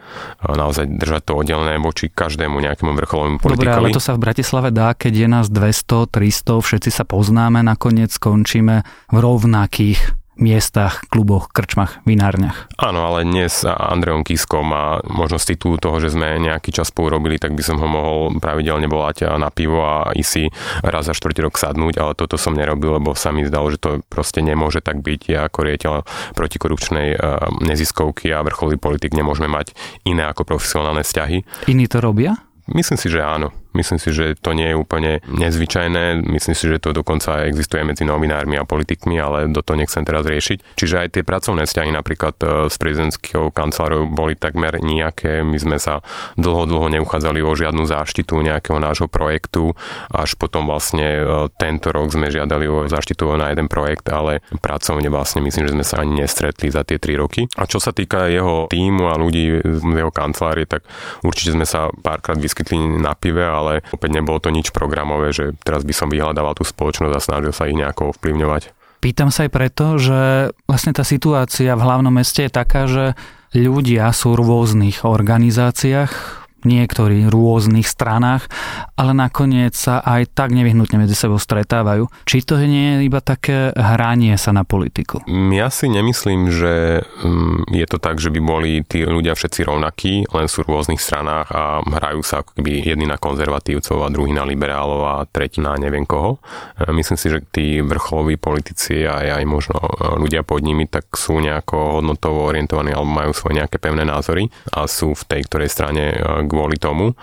Naozaj 0.48 0.88
držať 0.96 1.22
to 1.28 1.34
oddelené 1.36 1.76
voči 1.84 2.08
každému 2.08 2.64
nejakému 2.64 2.96
vrcholovému 2.96 3.44
politikovi. 3.44 3.68
Dobre, 3.68 3.92
ale 3.92 3.92
to 3.92 4.00
sa 4.00 4.16
v 4.16 4.24
Bratislave 4.24 4.72
dá, 4.72 4.96
keď 4.96 5.14
je 5.14 5.28
nás 5.28 5.46
200, 5.52 6.08
300, 6.08 6.64
všetci 6.64 6.90
sa 6.90 7.04
poznáme, 7.04 7.60
nakoniec 7.60 8.16
skončíme 8.16 8.88
v 9.12 9.18
rovnakých 9.20 10.21
miestach, 10.40 11.04
kluboch, 11.12 11.52
krčmach, 11.52 12.00
vinárniach. 12.08 12.72
Áno, 12.80 13.04
ale 13.04 13.28
dnes 13.28 13.62
s 13.62 13.68
Andreom 13.68 14.24
Kiskom 14.24 14.72
a 14.72 15.04
možno 15.06 15.38
z 15.38 15.56
titulu 15.56 15.76
toho, 15.78 16.00
že 16.00 16.16
sme 16.16 16.40
nejaký 16.40 16.72
čas 16.72 16.90
spolu 16.90 17.20
robili, 17.20 17.36
tak 17.36 17.52
by 17.54 17.64
som 17.64 17.78
ho 17.78 17.88
mohol 17.88 18.20
pravidelne 18.40 18.88
volať 18.88 19.28
na 19.36 19.52
pivo 19.52 19.84
a 19.84 20.16
ísť 20.16 20.32
si 20.32 20.48
raz 20.82 21.06
za 21.06 21.14
štvrtý 21.14 21.46
rok 21.46 21.60
sadnúť, 21.60 22.00
ale 22.00 22.12
toto 22.16 22.40
som 22.40 22.56
nerobil, 22.56 22.98
lebo 22.98 23.12
sa 23.14 23.36
mi 23.36 23.44
zdalo, 23.44 23.70
že 23.70 23.80
to 23.80 23.90
proste 24.08 24.40
nemôže 24.40 24.80
tak 24.80 25.04
byť. 25.04 25.22
Ja 25.28 25.48
ako 25.52 25.60
riaditeľ 25.68 25.94
protikorupčnej 26.34 27.08
eh, 27.14 27.20
neziskovky 27.62 28.32
a 28.32 28.42
vrcholový 28.42 28.80
politik 28.80 29.14
nemôžeme 29.14 29.52
mať 29.52 29.76
iné 30.08 30.26
ako 30.26 30.48
profesionálne 30.48 31.04
vzťahy. 31.04 31.68
Iní 31.68 31.86
to 31.92 32.00
robia? 32.00 32.40
Myslím 32.72 32.96
si, 32.96 33.12
že 33.12 33.20
áno. 33.20 33.61
Myslím 33.72 34.00
si, 34.00 34.10
že 34.12 34.36
to 34.36 34.52
nie 34.52 34.72
je 34.72 34.76
úplne 34.76 35.24
nezvyčajné. 35.32 36.24
Myslím 36.28 36.56
si, 36.56 36.68
že 36.68 36.84
to 36.84 36.92
dokonca 36.92 37.48
existuje 37.48 37.84
medzi 37.88 38.04
novinármi 38.04 38.60
a 38.60 38.68
politikmi, 38.68 39.16
ale 39.16 39.48
do 39.48 39.64
toho 39.64 39.80
nechcem 39.80 40.04
teraz 40.04 40.28
riešiť. 40.28 40.76
Čiže 40.76 40.96
aj 41.00 41.08
tie 41.16 41.24
pracovné 41.24 41.64
vzťahy 41.64 41.92
napríklad 41.96 42.36
e, 42.44 42.46
s 42.68 42.76
prezidentskou 42.76 43.52
kancelárou 43.56 44.12
boli 44.12 44.36
takmer 44.36 44.84
nejaké. 44.84 45.44
My 45.48 45.56
sme 45.56 45.78
sa 45.80 46.04
dlho, 46.36 46.68
dlho 46.68 46.88
neuchádzali 47.00 47.40
o 47.40 47.52
žiadnu 47.56 47.88
záštitu 47.88 48.40
nejakého 48.44 48.80
nášho 48.80 49.08
projektu. 49.08 49.72
Až 50.12 50.36
potom 50.36 50.68
vlastne 50.68 51.24
e, 51.24 51.24
tento 51.56 51.96
rok 51.96 52.12
sme 52.12 52.28
žiadali 52.28 52.68
o 52.68 52.92
záštitu 52.92 53.32
na 53.40 53.56
jeden 53.56 53.72
projekt, 53.72 54.12
ale 54.12 54.44
pracovne 54.60 55.08
vlastne 55.08 55.40
myslím, 55.48 55.72
že 55.72 55.76
sme 55.80 55.86
sa 55.88 56.04
ani 56.04 56.28
nestretli 56.28 56.68
za 56.68 56.84
tie 56.84 57.00
tri 57.00 57.16
roky. 57.16 57.48
A 57.56 57.64
čo 57.64 57.80
sa 57.80 57.96
týka 57.96 58.28
jeho 58.28 58.68
týmu 58.68 59.08
a 59.08 59.16
ľudí 59.16 59.64
z 59.64 59.82
jeho 59.84 60.12
kancelárie, 60.12 60.68
tak 60.68 60.84
určite 61.24 61.56
sme 61.56 61.64
sa 61.64 61.88
párkrát 62.04 62.36
vyskytli 62.36 63.00
na 63.00 63.16
pive, 63.16 63.44
ale 63.62 63.86
opäť 63.94 64.10
nebolo 64.18 64.42
to 64.42 64.50
nič 64.50 64.74
programové, 64.74 65.30
že 65.30 65.54
teraz 65.62 65.86
by 65.86 65.94
som 65.94 66.10
vyhľadával 66.10 66.58
tú 66.58 66.66
spoločnosť 66.66 67.14
a 67.14 67.22
snažil 67.22 67.54
sa 67.54 67.70
ich 67.70 67.78
nejako 67.78 68.18
ovplyvňovať. 68.18 68.74
Pýtam 69.02 69.30
sa 69.30 69.46
aj 69.46 69.52
preto, 69.54 69.98
že 69.98 70.54
vlastne 70.70 70.94
tá 70.94 71.02
situácia 71.02 71.74
v 71.74 71.86
hlavnom 71.86 72.14
meste 72.14 72.46
je 72.46 72.52
taká, 72.54 72.86
že 72.86 73.18
ľudia 73.54 74.10
sú 74.14 74.34
v 74.34 74.42
rôznych 74.42 75.06
organizáciách, 75.06 76.41
niektorí 76.64 77.28
rôznych 77.28 77.86
stranách, 77.86 78.48
ale 78.96 79.12
nakoniec 79.12 79.74
sa 79.74 80.02
aj 80.02 80.32
tak 80.34 80.54
nevyhnutne 80.54 81.02
medzi 81.02 81.16
sebou 81.18 81.42
stretávajú. 81.42 82.08
Či 82.26 82.46
to 82.46 82.60
nie 82.62 83.02
je 83.02 83.10
iba 83.10 83.20
také 83.20 83.74
hranie 83.74 84.36
sa 84.38 84.54
na 84.54 84.64
politiku? 84.64 85.24
Ja 85.30 85.74
si 85.74 85.90
nemyslím, 85.90 86.52
že 86.54 87.06
mm, 87.24 87.74
je 87.74 87.86
to 87.90 87.98
tak, 87.98 88.22
že 88.22 88.30
by 88.30 88.40
boli 88.40 88.72
tí 88.86 89.04
ľudia 89.04 89.34
všetci 89.34 89.62
rovnakí, 89.66 90.14
len 90.32 90.46
sú 90.48 90.64
v 90.64 90.78
rôznych 90.78 91.02
stranách 91.02 91.48
a 91.52 91.82
hrajú 91.82 92.22
sa 92.22 92.42
ako 92.42 92.60
keby 92.60 92.86
jedni 92.86 93.06
na 93.10 93.18
konzervatívcov 93.18 94.06
a 94.06 94.14
druhý 94.14 94.32
na 94.32 94.46
liberálov 94.46 95.02
a 95.06 95.16
tretí 95.28 95.60
na 95.60 95.76
neviem 95.76 96.06
koho. 96.06 96.42
E, 96.78 96.92
myslím 96.92 97.18
si, 97.18 97.28
že 97.28 97.44
tí 97.50 97.80
vrcholoví 97.82 98.38
politici 98.38 99.04
a 99.06 99.40
aj 99.40 99.46
možno 99.46 99.78
e, 99.78 99.90
ľudia 100.20 100.46
pod 100.46 100.62
nimi 100.62 100.86
tak 100.88 101.10
sú 101.16 101.40
nejako 101.40 102.02
hodnotovo 102.02 102.48
orientovaní 102.48 102.92
alebo 102.94 103.10
majú 103.10 103.32
svoje 103.34 103.62
nejaké 103.64 103.78
pevné 103.78 104.04
názory 104.04 104.48
a 104.74 104.86
sú 104.86 105.14
v 105.14 105.24
tej 105.28 105.42
ktorej 105.48 105.70
strane 105.70 106.04
e, 106.12 106.18
kvôli 106.52 106.76
tomu. 106.76 107.16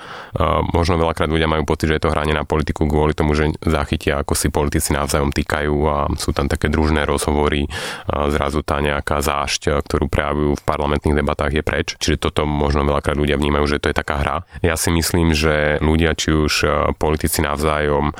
Možno 0.72 0.96
veľakrát 0.96 1.28
ľudia 1.28 1.44
majú 1.44 1.68
pocit, 1.68 1.92
že 1.92 2.00
je 2.00 2.08
to 2.08 2.14
hranie 2.16 2.32
na 2.32 2.48
politiku 2.48 2.88
kvôli 2.88 3.12
tomu, 3.12 3.36
že 3.36 3.52
zachytia, 3.60 4.24
ako 4.24 4.32
si 4.32 4.48
politici 4.48 4.96
navzájom 4.96 5.28
týkajú 5.36 5.76
a 5.84 6.08
sú 6.16 6.32
tam 6.32 6.48
také 6.48 6.72
družné 6.72 7.04
rozhovory. 7.04 7.68
Zrazu 8.08 8.64
tá 8.64 8.80
nejaká 8.80 9.20
zášť, 9.20 9.84
ktorú 9.84 10.08
prejavujú 10.08 10.56
v 10.56 10.62
parlamentných 10.64 11.20
debatách 11.20 11.52
je 11.52 11.62
preč. 11.66 11.86
Čiže 12.00 12.16
toto 12.30 12.48
možno 12.48 12.88
veľakrát 12.88 13.20
ľudia 13.20 13.36
vnímajú, 13.36 13.76
že 13.76 13.80
to 13.84 13.92
je 13.92 13.96
taká 14.00 14.16
hra. 14.24 14.36
Ja 14.64 14.80
si 14.80 14.88
myslím, 14.88 15.36
že 15.36 15.76
ľudia, 15.84 16.16
či 16.16 16.32
už 16.32 16.64
politici 16.96 17.44
navzájom, 17.44 18.16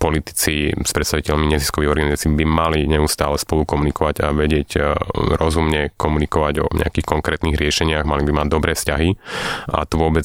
politici 0.00 0.72
s 0.72 0.90
predstaviteľmi 0.94 1.50
neziskových 1.50 1.90
organizácií 1.92 2.30
by 2.32 2.46
mali 2.46 2.86
neustále 2.88 3.36
spolu 3.36 3.66
komunikovať 3.66 4.22
a 4.22 4.30
vedieť 4.30 4.78
rozumne 5.36 5.90
komunikovať 5.98 6.54
o 6.62 6.66
nejakých 6.70 7.06
konkrétnych 7.06 7.58
riešeniach, 7.58 8.06
mali 8.06 8.22
by 8.22 8.32
mať 8.44 8.48
dobré 8.48 8.72
vzťahy 8.78 9.18
a 9.74 9.82
to 9.84 9.98
vôbec 9.98 10.24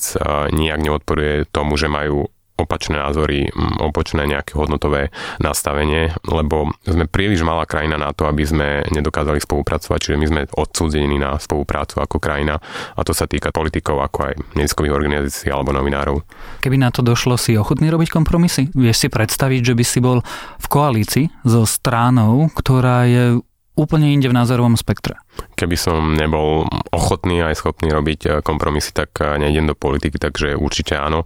nijak 0.54 0.80
neodporuje 0.82 1.50
tomu, 1.52 1.78
že 1.78 1.92
majú 1.92 2.30
opačné 2.54 3.02
názory, 3.02 3.50
opačné 3.82 4.30
nejaké 4.30 4.54
hodnotové 4.54 5.10
nastavenie, 5.42 6.14
lebo 6.30 6.70
sme 6.86 7.10
príliš 7.10 7.42
malá 7.42 7.66
krajina 7.66 7.98
na 7.98 8.14
to, 8.14 8.30
aby 8.30 8.46
sme 8.46 8.86
nedokázali 8.94 9.42
spolupracovať, 9.42 9.98
čiže 9.98 10.20
my 10.22 10.26
sme 10.30 10.42
odsúdení 10.54 11.18
na 11.18 11.42
spoluprácu 11.42 12.06
ako 12.06 12.22
krajina 12.22 12.62
a 12.94 13.02
to 13.02 13.12
sa 13.12 13.26
týka 13.26 13.50
politikov 13.50 14.06
ako 14.06 14.30
aj 14.30 14.34
neziskových 14.54 14.94
organizácií 14.94 15.50
alebo 15.50 15.74
novinárov. 15.74 16.22
Keby 16.62 16.78
na 16.78 16.94
to 16.94 17.02
došlo, 17.02 17.42
si 17.42 17.58
ochotný 17.58 17.90
robiť 17.90 18.14
kompromisy? 18.14 18.70
Vieš 18.78 18.98
si 19.02 19.08
predstaviť, 19.10 19.74
že 19.74 19.78
by 19.78 19.84
si 19.84 20.00
bol 20.00 20.22
v 20.62 20.68
koalícii 20.70 21.26
so 21.42 21.66
stránou, 21.66 22.54
ktorá 22.54 23.10
je 23.10 23.42
úplne 23.74 24.14
inde 24.14 24.30
v 24.30 24.38
názorovom 24.38 24.78
spektre? 24.78 25.18
Keby 25.54 25.76
som 25.78 26.18
nebol 26.18 26.66
ochotný 26.90 27.46
aj 27.46 27.62
schopný 27.62 27.94
robiť 27.94 28.20
e, 28.26 28.30
kompromisy, 28.42 28.90
tak 28.94 29.14
e, 29.22 29.38
nejdem 29.38 29.70
do 29.70 29.76
politiky, 29.78 30.18
takže 30.18 30.58
určite 30.58 30.98
áno. 30.98 31.26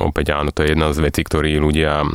Opäť 0.00 0.32
áno, 0.32 0.50
to 0.50 0.64
je 0.64 0.72
jedna 0.72 0.90
z 0.96 0.98
vecí, 1.04 1.22
ktorí 1.22 1.60
ľudia 1.60 2.02
e, 2.02 2.06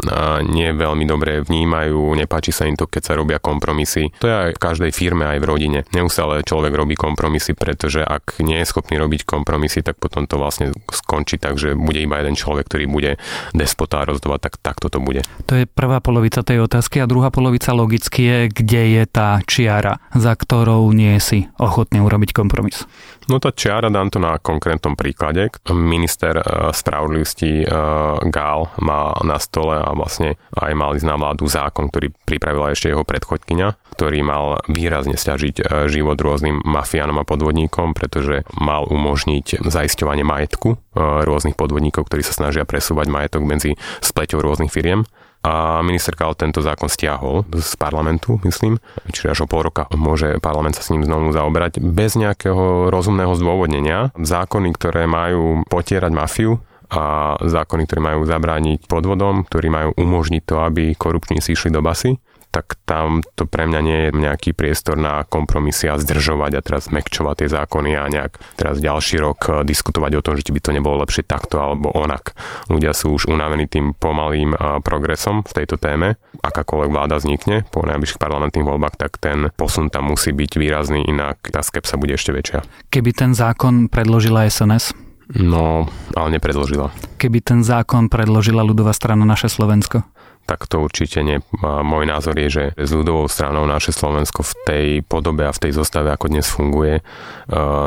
nie 0.49 0.73
veľmi 0.73 1.05
dobre 1.05 1.45
vnímajú, 1.45 2.17
nepáči 2.17 2.49
sa 2.49 2.65
im 2.65 2.75
to, 2.75 2.89
keď 2.89 3.01
sa 3.01 3.13
robia 3.13 3.37
kompromisy. 3.37 4.09
To 4.19 4.27
je 4.27 4.35
aj 4.35 4.51
v 4.57 4.63
každej 4.63 4.91
firme, 4.91 5.29
aj 5.29 5.39
v 5.39 5.45
rodine. 5.47 5.79
Neustále 5.93 6.41
človek 6.43 6.73
robí 6.73 6.97
kompromisy, 6.97 7.53
pretože 7.53 8.01
ak 8.01 8.41
nie 8.41 8.59
je 8.61 8.69
schopný 8.69 8.97
robiť 8.97 9.23
kompromisy, 9.23 9.85
tak 9.85 10.01
potom 10.01 10.25
to 10.25 10.41
vlastne 10.41 10.73
skončí 10.89 11.37
tak, 11.37 11.61
že 11.61 11.77
bude 11.77 12.01
iba 12.01 12.19
jeden 12.19 12.35
človek, 12.35 12.67
ktorý 12.67 12.85
bude 12.89 13.11
despotá 13.53 14.03
rozdovať, 14.03 14.39
tak 14.49 14.53
takto 14.59 14.89
to 14.89 14.99
bude. 14.99 15.23
To 15.47 15.55
je 15.55 15.69
prvá 15.69 16.03
polovica 16.03 16.43
tej 16.43 16.65
otázky 16.65 16.99
a 16.99 17.07
druhá 17.07 17.31
polovica 17.31 17.71
logicky 17.71 18.27
je, 18.27 18.39
kde 18.51 18.81
je 18.99 19.03
tá 19.07 19.39
čiara, 19.47 20.03
za 20.11 20.33
ktorou 20.35 20.89
nie 20.91 21.15
si 21.21 21.30
ochotný 21.61 22.03
urobiť 22.03 22.35
kompromis? 22.35 22.83
No 23.29 23.37
tá 23.37 23.53
čiara 23.53 23.87
dám 23.87 24.11
to 24.11 24.19
na 24.19 24.35
konkrétnom 24.41 24.97
príklade. 24.97 25.47
Minister 25.71 26.35
uh, 26.35 26.73
spravodlivosti 26.75 27.63
uh, 27.63 28.19
Gál 28.27 28.67
má 28.81 29.15
na 29.23 29.37
stole 29.37 29.79
a 29.79 29.93
vlastne 29.95 30.35
aj 30.57 30.73
mal 30.75 30.97
ísť 30.97 31.07
na 31.07 31.15
vládu 31.15 31.47
zákon, 31.47 31.87
ktorý 31.87 32.11
pripravila 32.27 32.73
ešte 32.73 32.91
jeho 32.91 33.07
predchodkyňa, 33.07 33.95
ktorý 33.95 34.19
mal 34.25 34.59
výrazne 34.67 35.15
stiažiť 35.15 35.55
uh, 35.61 35.65
život 35.87 36.17
rôznym 36.19 36.59
mafiánom 36.65 37.21
a 37.21 37.27
podvodníkom, 37.27 37.95
pretože 37.95 38.43
mal 38.57 38.89
umožniť 38.89 39.63
zaisťovanie 39.63 40.25
majetku 40.25 40.75
rôznych 40.97 41.55
podvodníkov, 41.55 42.11
ktorí 42.11 42.19
sa 42.19 42.35
snažia 42.35 42.67
presúvať 42.67 43.07
majetok 43.07 43.47
medzi 43.47 43.79
spleťou 44.03 44.43
rôznych 44.43 44.73
firiem 44.73 45.07
a 45.41 45.81
minister 45.81 46.13
Kal 46.13 46.37
tento 46.37 46.61
zákon 46.61 46.85
stiahol 46.85 47.45
z 47.49 47.73
parlamentu, 47.77 48.37
myslím, 48.45 48.77
čiže 49.09 49.33
až 49.33 49.39
o 49.43 49.47
pol 49.49 49.65
roka 49.65 49.89
môže 49.93 50.37
parlament 50.37 50.77
sa 50.77 50.85
s 50.85 50.93
ním 50.93 51.01
znovu 51.01 51.33
zaoberať 51.33 51.81
bez 51.81 52.13
nejakého 52.13 52.93
rozumného 52.93 53.33
zdôvodnenia. 53.33 54.13
Zákony, 54.17 54.69
ktoré 54.77 55.09
majú 55.09 55.65
potierať 55.65 56.11
mafiu, 56.13 56.61
a 56.91 57.39
zákony, 57.39 57.87
ktoré 57.87 58.03
majú 58.03 58.27
zabrániť 58.27 58.83
podvodom, 58.91 59.47
ktorí 59.47 59.71
majú 59.71 59.89
umožniť 59.95 60.43
to, 60.43 60.59
aby 60.59 60.91
korupčníci 60.91 61.55
išli 61.55 61.71
do 61.71 61.79
basy, 61.79 62.19
tak 62.51 62.75
tam 62.83 63.23
to 63.39 63.47
pre 63.47 63.63
mňa 63.63 63.79
nie 63.79 63.99
je 64.05 64.09
nejaký 64.11 64.51
priestor 64.51 64.99
na 64.99 65.23
kompromisy 65.23 65.87
a 65.87 65.95
zdržovať 65.95 66.51
a 66.59 66.61
teraz 66.61 66.91
mekčovať 66.91 67.35
tie 67.41 67.49
zákony 67.49 67.91
a 67.95 68.11
nejak 68.11 68.37
teraz 68.59 68.83
ďalší 68.83 69.23
rok 69.23 69.39
eh, 69.47 69.53
diskutovať 69.63 70.11
o 70.19 70.23
tom, 70.23 70.35
že 70.35 70.51
by 70.51 70.59
to 70.59 70.75
nebolo 70.75 70.99
lepšie 71.01 71.23
takto 71.23 71.63
alebo 71.63 71.95
onak. 71.95 72.35
Ľudia 72.67 72.91
sú 72.91 73.15
už 73.15 73.31
unavení 73.31 73.65
tým 73.71 73.95
pomalým 73.95 74.53
eh, 74.53 74.59
progresom 74.83 75.47
v 75.47 75.51
tejto 75.63 75.79
téme. 75.79 76.19
Akákoľvek 76.43 76.91
vláda 76.91 77.15
vznikne 77.17 77.63
po 77.71 77.87
najbližších 77.87 78.19
parlamentných 78.19 78.67
voľbách, 78.67 78.99
tak 78.99 79.15
ten 79.17 79.49
posun 79.55 79.87
tam 79.87 80.11
musí 80.11 80.35
byť 80.35 80.51
výrazný, 80.59 81.07
inak 81.07 81.47
tá 81.47 81.63
skepsa 81.63 81.95
bude 81.95 82.19
ešte 82.19 82.35
väčšia. 82.35 82.59
Keby 82.91 83.11
ten 83.15 83.31
zákon 83.31 83.87
predložila 83.87 84.45
SNS, 84.51 84.93
No, 85.31 85.87
ale 86.11 86.27
nepredložila. 86.35 86.91
Keby 87.15 87.39
ten 87.39 87.63
zákon 87.63 88.11
predložila 88.11 88.67
ľudová 88.67 88.91
strana 88.91 89.23
naše 89.23 89.47
Slovensko? 89.47 90.03
Tak 90.45 90.67
to 90.67 90.83
určite 90.83 91.21
nie. 91.23 91.39
Môj 91.63 92.05
názor 92.09 92.35
je, 92.35 92.49
že 92.49 92.63
s 92.75 92.89
ľudovou 92.91 93.29
stranou 93.31 93.63
naše 93.63 93.95
Slovensko 93.95 94.43
v 94.43 94.53
tej 94.67 94.87
podobe 95.05 95.47
a 95.47 95.55
v 95.55 95.61
tej 95.67 95.71
zostave, 95.77 96.11
ako 96.11 96.27
dnes 96.31 96.47
funguje, 96.49 97.05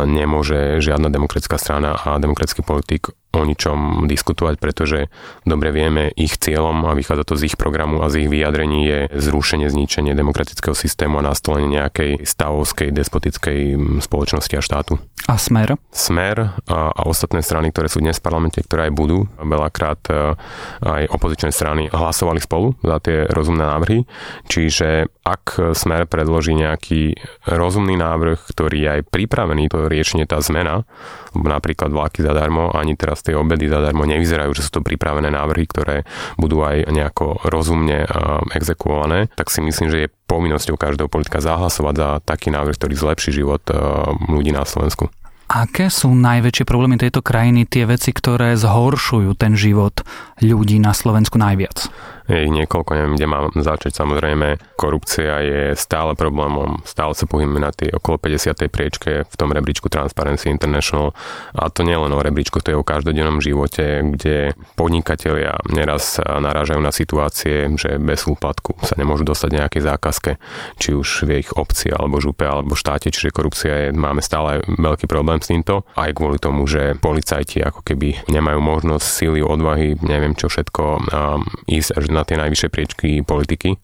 nemôže 0.08 0.80
žiadna 0.80 1.12
demokratická 1.12 1.60
strana 1.60 1.98
a 1.98 2.16
demokratický 2.16 2.62
politik 2.64 3.12
o 3.34 3.42
ničom 3.42 4.06
diskutovať, 4.06 4.54
pretože 4.62 5.10
dobre 5.42 5.74
vieme, 5.74 6.14
ich 6.14 6.38
cieľom 6.38 6.86
a 6.86 6.94
vychádza 6.94 7.26
to 7.26 7.34
z 7.34 7.52
ich 7.52 7.56
programu 7.58 8.00
a 8.00 8.08
z 8.08 8.24
ich 8.24 8.28
vyjadrení 8.30 8.86
je 8.86 8.98
zrušenie, 9.18 9.66
zničenie 9.66 10.14
demokratického 10.14 10.72
systému 10.72 11.18
a 11.18 11.26
nastolenie 11.26 11.82
nejakej 11.82 12.22
stavovskej, 12.22 12.94
despotickej 12.94 13.58
spoločnosti 14.00 14.54
a 14.54 14.62
štátu. 14.62 15.02
A 15.26 15.40
smer? 15.40 15.80
Smer 15.90 16.52
a, 16.68 16.92
a 16.92 17.02
ostatné 17.08 17.40
strany, 17.40 17.72
ktoré 17.72 17.88
sú 17.88 17.98
dnes 17.98 18.20
v 18.20 18.26
parlamente, 18.28 18.60
ktoré 18.62 18.88
aj 18.88 18.92
budú, 18.92 19.24
veľakrát 19.40 20.00
e, 20.12 20.36
aj 20.84 21.02
opozičné 21.10 21.50
strany 21.50 21.88
hlasovali 21.88 22.44
spolu 22.54 22.78
za 22.86 23.02
tie 23.02 23.26
rozumné 23.26 23.66
návrhy. 23.66 24.06
Čiže 24.46 25.10
ak 25.26 25.74
smer 25.74 26.06
predloží 26.06 26.54
nejaký 26.54 27.18
rozumný 27.50 27.98
návrh, 27.98 28.38
ktorý 28.46 28.76
je 28.78 28.88
aj 28.94 29.02
pripravený 29.10 29.66
to 29.66 29.90
riešenie, 29.90 30.22
tá 30.22 30.38
zmena, 30.38 30.86
napríklad 31.34 31.90
vláky 31.90 32.22
zadarmo, 32.22 32.70
ani 32.70 32.94
teraz 32.94 33.26
tie 33.26 33.34
obedy 33.34 33.66
zadarmo 33.66 34.06
nevyzerajú, 34.06 34.54
že 34.54 34.62
sú 34.62 34.78
to 34.78 34.86
pripravené 34.86 35.34
návrhy, 35.34 35.66
ktoré 35.66 36.06
budú 36.38 36.62
aj 36.62 36.86
nejako 36.94 37.42
rozumne 37.50 38.06
exekuované, 38.54 39.26
tak 39.34 39.50
si 39.50 39.58
myslím, 39.58 39.90
že 39.90 40.06
je 40.06 40.12
povinnosťou 40.30 40.78
každého 40.78 41.10
politika 41.10 41.42
zahlasovať 41.42 41.94
za 41.98 42.08
taký 42.22 42.54
návrh, 42.54 42.78
ktorý 42.78 42.94
zlepší 42.94 43.34
život 43.34 43.66
ľudí 44.30 44.54
na 44.54 44.62
Slovensku. 44.62 45.10
Aké 45.44 45.92
sú 45.92 46.08
najväčšie 46.16 46.64
problémy 46.64 46.96
tejto 46.96 47.20
krajiny, 47.20 47.68
tie 47.68 47.84
veci, 47.84 48.16
ktoré 48.16 48.56
zhoršujú 48.56 49.36
ten 49.36 49.52
život 49.52 50.00
ľudí 50.42 50.80
na 50.82 50.96
Slovensku 50.96 51.38
najviac? 51.38 51.90
je 52.24 52.48
ich 52.48 52.52
niekoľko, 52.52 52.90
neviem, 52.96 53.14
kde 53.20 53.28
mám 53.28 53.44
začať. 53.52 54.00
Samozrejme, 54.00 54.56
korupcia 54.80 55.44
je 55.44 55.62
stále 55.76 56.16
problémom, 56.16 56.80
stále 56.88 57.12
sa 57.12 57.28
pohybujeme 57.28 57.60
na 57.60 57.68
tej 57.68 57.92
okolo 57.92 58.16
50. 58.16 58.64
priečke 58.72 59.10
v 59.28 59.34
tom 59.36 59.52
rebríčku 59.52 59.92
Transparency 59.92 60.48
International. 60.48 61.12
A 61.52 61.68
to 61.68 61.84
nie 61.84 61.96
len 61.96 62.08
o 62.08 62.20
rebríčku, 62.24 62.64
to 62.64 62.72
je 62.72 62.80
o 62.80 62.86
každodennom 62.86 63.44
živote, 63.44 64.00
kde 64.16 64.56
podnikatelia 64.72 65.60
neraz 65.68 66.16
narážajú 66.16 66.80
na 66.80 66.92
situácie, 66.96 67.68
že 67.76 68.00
bez 68.00 68.24
úplatku 68.24 68.80
sa 68.80 68.96
nemôžu 68.96 69.28
dostať 69.28 69.50
nejakej 69.60 69.82
zákazke, 69.84 70.32
či 70.80 70.96
už 70.96 71.28
v 71.28 71.44
ich 71.44 71.52
obci, 71.52 71.92
alebo 71.92 72.24
župe, 72.24 72.48
alebo 72.48 72.72
štáte, 72.72 73.12
čiže 73.12 73.36
korupcia 73.36 73.88
je, 73.88 73.88
máme 73.92 74.24
stále 74.24 74.64
veľký 74.64 75.04
problém 75.04 75.44
s 75.44 75.52
týmto, 75.52 75.84
aj 75.92 76.16
kvôli 76.16 76.40
tomu, 76.40 76.64
že 76.64 76.96
policajti 76.96 77.60
ako 77.60 77.84
keby 77.84 78.32
nemajú 78.32 78.64
možnosť 78.64 79.04
síly, 79.04 79.44
odvahy, 79.44 80.00
neviem 80.00 80.23
čo 80.32 80.48
všetko, 80.48 80.84
um, 80.96 81.44
ísť 81.68 82.00
až 82.00 82.04
na 82.08 82.24
tie 82.24 82.40
najvyššie 82.40 82.68
priečky 82.72 83.08
politiky. 83.20 83.76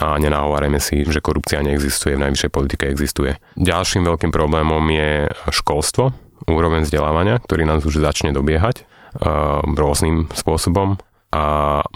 A 0.00 0.16
nenahovárajme 0.16 0.80
si, 0.80 1.04
že 1.04 1.20
korupcia 1.20 1.60
neexistuje, 1.60 2.16
v 2.16 2.24
najvyššej 2.24 2.50
politike 2.50 2.88
existuje. 2.88 3.36
Ďalším 3.60 4.08
veľkým 4.08 4.32
problémom 4.32 4.80
je 4.88 5.28
školstvo, 5.52 6.16
úroveň 6.48 6.88
vzdelávania, 6.88 7.40
ktorý 7.40 7.68
nás 7.68 7.84
už 7.84 8.00
začne 8.00 8.32
dobiehať 8.32 8.84
uh, 8.84 9.60
rôznym 9.64 10.32
spôsobom. 10.32 10.96
A 11.34 11.44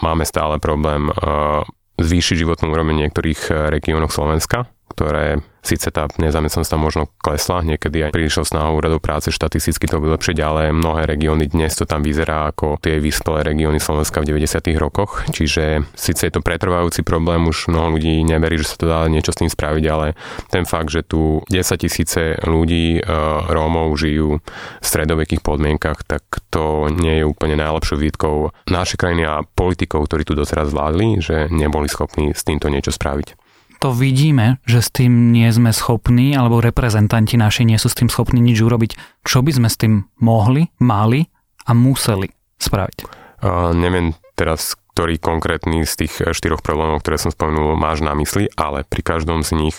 máme 0.03 0.27
stále 0.29 0.61
problém 0.61 1.09
uh, 1.09 1.65
zvýšiť 1.97 2.45
životnú 2.45 2.69
úroveň 2.69 3.07
niektorých 3.07 3.41
uh, 3.49 3.73
regiónoch 3.73 4.13
Slovenska, 4.13 4.69
ktoré 4.89 5.39
Sice 5.59 5.91
tá 5.91 6.07
nezamestnanosť 6.07 6.71
tam 6.71 6.81
možno 6.81 7.03
klesla, 7.19 7.59
niekedy 7.67 8.07
aj 8.07 8.15
príliš 8.15 8.47
snahou 8.47 8.79
úradov 8.79 9.03
práce 9.03 9.27
štatisticky 9.27 9.91
to 9.91 9.99
vylepšiť, 9.99 10.37
ale 10.39 10.71
mnohé 10.71 11.03
regióny 11.03 11.51
dnes 11.51 11.75
to 11.75 11.83
tam 11.83 11.99
vyzerá 11.99 12.47
ako 12.55 12.79
tie 12.79 12.95
vyspelé 13.03 13.43
regióny 13.43 13.75
Slovenska 13.83 14.23
v 14.23 14.39
90. 14.39 14.71
rokoch. 14.79 15.27
Čiže 15.27 15.83
síce 15.99 16.31
je 16.31 16.33
to 16.33 16.39
pretrvajúci 16.39 17.03
problém, 17.03 17.43
už 17.43 17.67
mnoho 17.67 17.99
ľudí 17.99 18.23
neverí, 18.23 18.55
že 18.55 18.71
sa 18.71 18.75
to 18.79 18.85
dá 18.87 19.03
niečo 19.11 19.35
s 19.35 19.39
tým 19.43 19.51
spraviť, 19.51 19.85
ale 19.91 20.15
ten 20.47 20.63
fakt, 20.63 20.95
že 20.95 21.03
tu 21.03 21.43
10 21.51 21.75
tisíce 21.75 22.39
ľudí, 22.47 23.03
e, 23.03 23.11
Rómov 23.51 23.91
žijú 23.99 24.39
v 24.39 24.85
stredovekých 24.85 25.43
podmienkach, 25.43 26.07
tak 26.07 26.23
to 26.47 26.87
nie 26.87 27.19
je 27.19 27.27
úplne 27.27 27.59
najlepšou 27.59 27.99
výtkou 27.99 28.55
našej 28.71 28.95
krajiny 28.95 29.27
a 29.27 29.43
politikov, 29.43 30.07
ktorí 30.07 30.23
tu 30.23 30.39
doteraz 30.39 30.71
vládli, 30.71 31.19
že 31.19 31.51
neboli 31.51 31.91
schopní 31.91 32.31
s 32.31 32.47
týmto 32.47 32.71
niečo 32.71 32.95
spraviť 32.95 33.48
to 33.79 33.95
vidíme, 33.95 34.59
že 34.67 34.83
s 34.83 34.91
tým 34.91 35.31
nie 35.31 35.47
sme 35.49 35.71
schopní, 35.71 36.35
alebo 36.35 36.59
reprezentanti 36.59 37.39
naši 37.39 37.63
nie 37.63 37.79
sú 37.79 37.87
s 37.87 37.95
tým 37.95 38.11
schopní 38.11 38.43
nič 38.43 38.59
urobiť. 38.59 39.23
Čo 39.23 39.39
by 39.39 39.51
sme 39.55 39.67
s 39.71 39.79
tým 39.79 40.03
mohli, 40.19 40.67
mali 40.83 41.25
a 41.63 41.71
museli 41.71 42.27
spraviť? 42.59 43.07
Uh, 43.39 43.71
neviem 43.71 44.11
teraz, 44.35 44.75
ktorý 44.99 45.15
konkrétny 45.15 45.87
z 45.87 46.03
tých 46.03 46.13
štyroch 46.35 46.59
problémov, 46.59 46.99
ktoré 46.99 47.15
som 47.15 47.31
spomenul, 47.31 47.79
máš 47.79 48.03
na 48.03 48.11
mysli, 48.19 48.51
ale 48.59 48.83
pri 48.83 48.99
každom 48.99 49.47
z 49.47 49.55
nich 49.55 49.77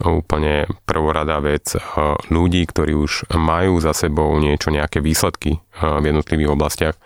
úplne 0.00 0.64
prvorada 0.88 1.44
vec 1.44 1.76
ľudí, 2.32 2.64
ktorí 2.64 2.96
už 2.96 3.28
majú 3.36 3.76
za 3.84 3.92
sebou 3.92 4.32
niečo, 4.40 4.72
nejaké 4.72 5.04
výsledky 5.04 5.60
v 5.76 6.04
jednotlivých 6.08 6.52
oblastiach, 6.56 6.96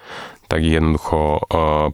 tak 0.47 0.63
jednoducho 0.63 1.19
uh, 1.19 1.41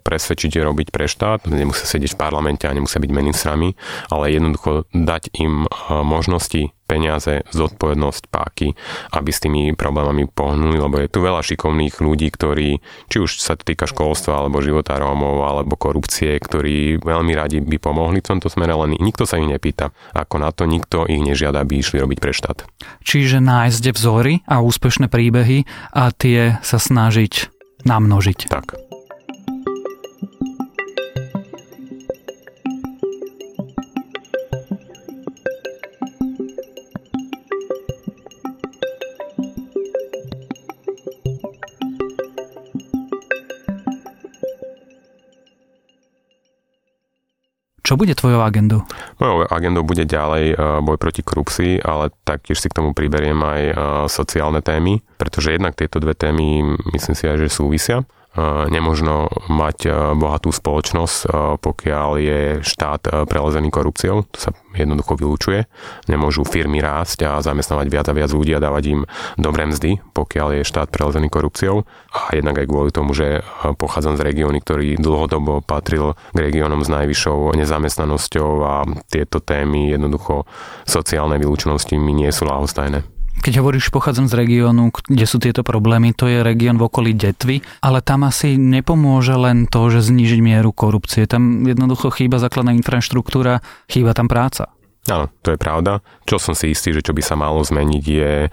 presvedčiť 0.00 0.62
robiť 0.62 0.88
pre 0.92 1.08
štát. 1.08 1.48
Nemusia 1.48 1.84
sedieť 1.88 2.14
v 2.16 2.20
parlamente 2.20 2.64
a 2.68 2.76
nemusia 2.76 3.02
byť 3.02 3.10
ministrami, 3.10 3.74
ale 4.12 4.32
jednoducho 4.32 4.88
dať 4.92 5.32
im 5.40 5.66
uh, 5.66 6.04
možnosti 6.06 6.72
peniaze, 6.92 7.40
zodpovednosť, 7.56 8.28
páky, 8.28 8.76
aby 9.16 9.30
s 9.32 9.40
tými 9.40 9.72
problémami 9.72 10.28
pohnuli, 10.28 10.76
lebo 10.76 11.00
je 11.00 11.08
tu 11.08 11.24
veľa 11.24 11.40
šikovných 11.40 12.04
ľudí, 12.04 12.28
ktorí, 12.28 12.84
či 13.08 13.16
už 13.16 13.40
sa 13.40 13.56
týka 13.56 13.88
školstva, 13.88 14.44
alebo 14.44 14.60
života 14.60 15.00
Rómov, 15.00 15.40
alebo 15.48 15.80
korupcie, 15.80 16.36
ktorí 16.36 17.00
veľmi 17.00 17.32
radi 17.32 17.64
by 17.64 17.80
pomohli 17.80 18.20
v 18.20 18.28
tomto 18.36 18.52
smere, 18.52 18.76
len 18.76 19.00
nikto 19.00 19.24
sa 19.24 19.40
ich 19.40 19.48
nepýta. 19.48 19.96
Ako 20.12 20.36
na 20.36 20.52
to 20.52 20.68
nikto 20.68 21.08
ich 21.08 21.24
nežiada, 21.24 21.64
aby 21.64 21.80
išli 21.80 21.96
robiť 21.96 22.18
pre 22.20 22.36
štát. 22.36 22.68
Čiže 23.00 23.40
nájsť 23.40 23.84
vzory 23.96 24.44
a 24.44 24.60
úspešné 24.60 25.08
príbehy 25.08 25.64
a 25.96 26.12
tie 26.12 26.60
sa 26.60 26.76
snažiť 26.76 27.51
namnožiť. 27.84 28.40
Tak. 28.48 28.91
Čo 47.92 48.00
bude 48.00 48.16
tvojou 48.16 48.40
agendou? 48.40 48.88
Mojou 49.20 49.44
agendou 49.52 49.84
bude 49.84 50.08
ďalej 50.08 50.56
boj 50.80 50.96
proti 50.96 51.20
korupcii, 51.20 51.84
ale 51.84 52.08
taktiež 52.24 52.56
si 52.56 52.72
k 52.72 52.80
tomu 52.80 52.96
priberiem 52.96 53.36
aj 53.36 53.62
sociálne 54.08 54.64
témy, 54.64 55.04
pretože 55.20 55.52
jednak 55.52 55.76
tieto 55.76 56.00
dve 56.00 56.16
témy 56.16 56.72
myslím 56.88 57.12
si 57.12 57.28
aj, 57.28 57.44
že 57.44 57.52
súvisia 57.52 58.08
nemožno 58.72 59.28
mať 59.52 59.92
bohatú 60.16 60.48
spoločnosť, 60.48 61.18
pokiaľ 61.60 62.10
je 62.16 62.40
štát 62.64 63.28
prelezený 63.28 63.68
korupciou. 63.68 64.24
To 64.24 64.38
sa 64.40 64.50
jednoducho 64.72 65.20
vylúčuje. 65.20 65.68
Nemôžu 66.08 66.48
firmy 66.48 66.80
rásť 66.80 67.28
a 67.28 67.44
zamestnávať 67.44 67.86
viac 67.92 68.06
a 68.08 68.16
viac 68.16 68.32
ľudí 68.32 68.56
a 68.56 68.64
dávať 68.64 68.84
im 68.88 69.00
dobré 69.36 69.68
mzdy, 69.68 70.00
pokiaľ 70.16 70.48
je 70.60 70.68
štát 70.68 70.88
prelezený 70.88 71.28
korupciou. 71.28 71.84
A 72.16 72.32
jednak 72.32 72.56
aj 72.56 72.66
kvôli 72.72 72.88
tomu, 72.88 73.12
že 73.12 73.44
pochádzam 73.76 74.16
z 74.16 74.24
regióny, 74.24 74.64
ktorý 74.64 74.96
dlhodobo 74.96 75.60
patril 75.60 76.16
k 76.32 76.38
regiónom 76.40 76.80
s 76.80 76.88
najvyššou 76.88 77.52
nezamestnanosťou 77.52 78.50
a 78.64 78.74
tieto 79.12 79.44
témy 79.44 79.92
jednoducho 79.92 80.48
sociálnej 80.88 81.36
vylúčenosti 81.36 82.00
mi 82.00 82.16
nie 82.16 82.32
sú 82.32 82.48
ľahostajné. 82.48 83.21
Keď 83.42 83.58
hovoríš, 83.58 83.90
pochádzam 83.90 84.30
z 84.30 84.38
regiónu, 84.38 84.94
kde 84.94 85.26
sú 85.26 85.42
tieto 85.42 85.66
problémy, 85.66 86.14
to 86.14 86.30
je 86.30 86.46
región 86.46 86.78
v 86.78 86.86
okolí 86.86 87.10
Detvy, 87.10 87.58
ale 87.82 87.98
tam 87.98 88.22
asi 88.22 88.54
nepomôže 88.54 89.34
len 89.34 89.66
to, 89.66 89.90
že 89.90 89.98
znižiť 90.14 90.38
mieru 90.38 90.70
korupcie. 90.70 91.26
Tam 91.26 91.66
jednoducho 91.66 92.14
chýba 92.14 92.38
základná 92.38 92.70
infraštruktúra, 92.78 93.58
chýba 93.90 94.14
tam 94.14 94.30
práca. 94.30 94.70
Áno, 95.10 95.34
to 95.42 95.50
je 95.50 95.58
pravda. 95.58 95.98
Čo 96.30 96.38
som 96.38 96.54
si 96.54 96.70
istý, 96.70 96.94
že 96.94 97.02
čo 97.02 97.10
by 97.10 97.26
sa 97.26 97.34
malo 97.34 97.58
zmeniť 97.58 98.04
je 98.06 98.46
e, 98.46 98.48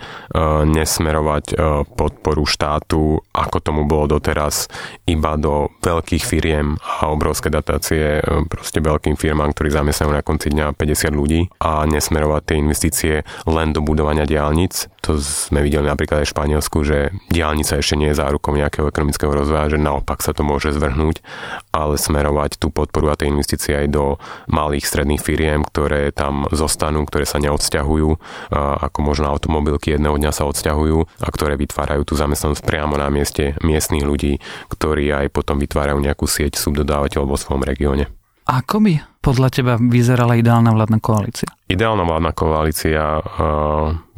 nesmerovať 0.66 1.46
e, 1.54 1.56
podporu 1.94 2.42
štátu, 2.42 3.22
ako 3.30 3.58
tomu 3.62 3.86
bolo 3.86 4.18
doteraz, 4.18 4.66
iba 5.06 5.38
do 5.38 5.70
veľkých 5.86 6.26
firiem 6.26 6.82
a 6.82 7.14
obrovské 7.14 7.54
datácie 7.54 8.18
e, 8.18 8.50
proste 8.50 8.82
veľkým 8.82 9.14
firmám, 9.14 9.54
ktorí 9.54 9.70
zamestnajú 9.70 10.10
na 10.10 10.26
konci 10.26 10.50
dňa 10.50 10.74
50 10.74 11.14
ľudí 11.14 11.46
a 11.62 11.86
nesmerovať 11.86 12.42
tie 12.42 12.58
investície 12.58 13.16
len 13.46 13.70
do 13.70 13.86
budovania 13.86 14.26
diálnic. 14.26 14.90
To 15.06 15.22
sme 15.22 15.62
videli 15.62 15.86
napríklad 15.86 16.26
aj 16.26 16.34
v 16.34 16.34
Španielsku, 16.34 16.78
že 16.82 17.14
diálnica 17.30 17.78
ešte 17.78 17.94
nie 17.94 18.10
je 18.10 18.18
zárukou 18.18 18.58
nejakého 18.58 18.90
ekonomického 18.90 19.30
rozvoja, 19.30 19.70
že 19.70 19.78
naopak 19.78 20.26
sa 20.26 20.34
to 20.34 20.42
môže 20.42 20.74
zvrhnúť, 20.74 21.22
ale 21.78 22.02
smerovať 22.02 22.58
tú 22.58 22.74
podporu 22.74 23.14
a 23.14 23.18
tie 23.22 23.30
investície 23.30 23.78
aj 23.78 23.94
do 23.94 24.18
malých 24.50 24.90
stredných 24.90 25.22
firiem, 25.22 25.62
ktoré 25.62 26.10
tam 26.10 26.39
zostanú, 26.54 27.04
ktoré 27.04 27.28
sa 27.28 27.42
neodsťahujú, 27.44 28.10
ako 28.56 29.00
možno 29.04 29.28
automobilky 29.28 29.98
jedného 29.98 30.16
dňa 30.16 30.32
sa 30.32 30.48
odsťahujú 30.48 30.98
a 31.20 31.28
ktoré 31.28 31.60
vytvárajú 31.60 32.08
tú 32.08 32.14
zamestnanosť 32.16 32.64
priamo 32.64 32.96
na 32.96 33.12
mieste 33.12 33.60
miestných 33.60 34.08
ľudí, 34.08 34.40
ktorí 34.72 35.12
aj 35.12 35.34
potom 35.36 35.60
vytvárajú 35.60 36.00
nejakú 36.00 36.24
sieť 36.30 36.56
subdodávateľov 36.56 37.36
vo 37.36 37.38
svojom 37.38 37.68
regióne. 37.68 38.08
Ako 38.50 38.82
by 38.82 39.22
podľa 39.22 39.50
teba 39.54 39.74
vyzerala 39.78 40.34
ideálna 40.34 40.74
vládna 40.74 40.98
koalícia? 40.98 41.50
Ideálna 41.70 42.02
vládna 42.02 42.32
koalícia 42.34 43.22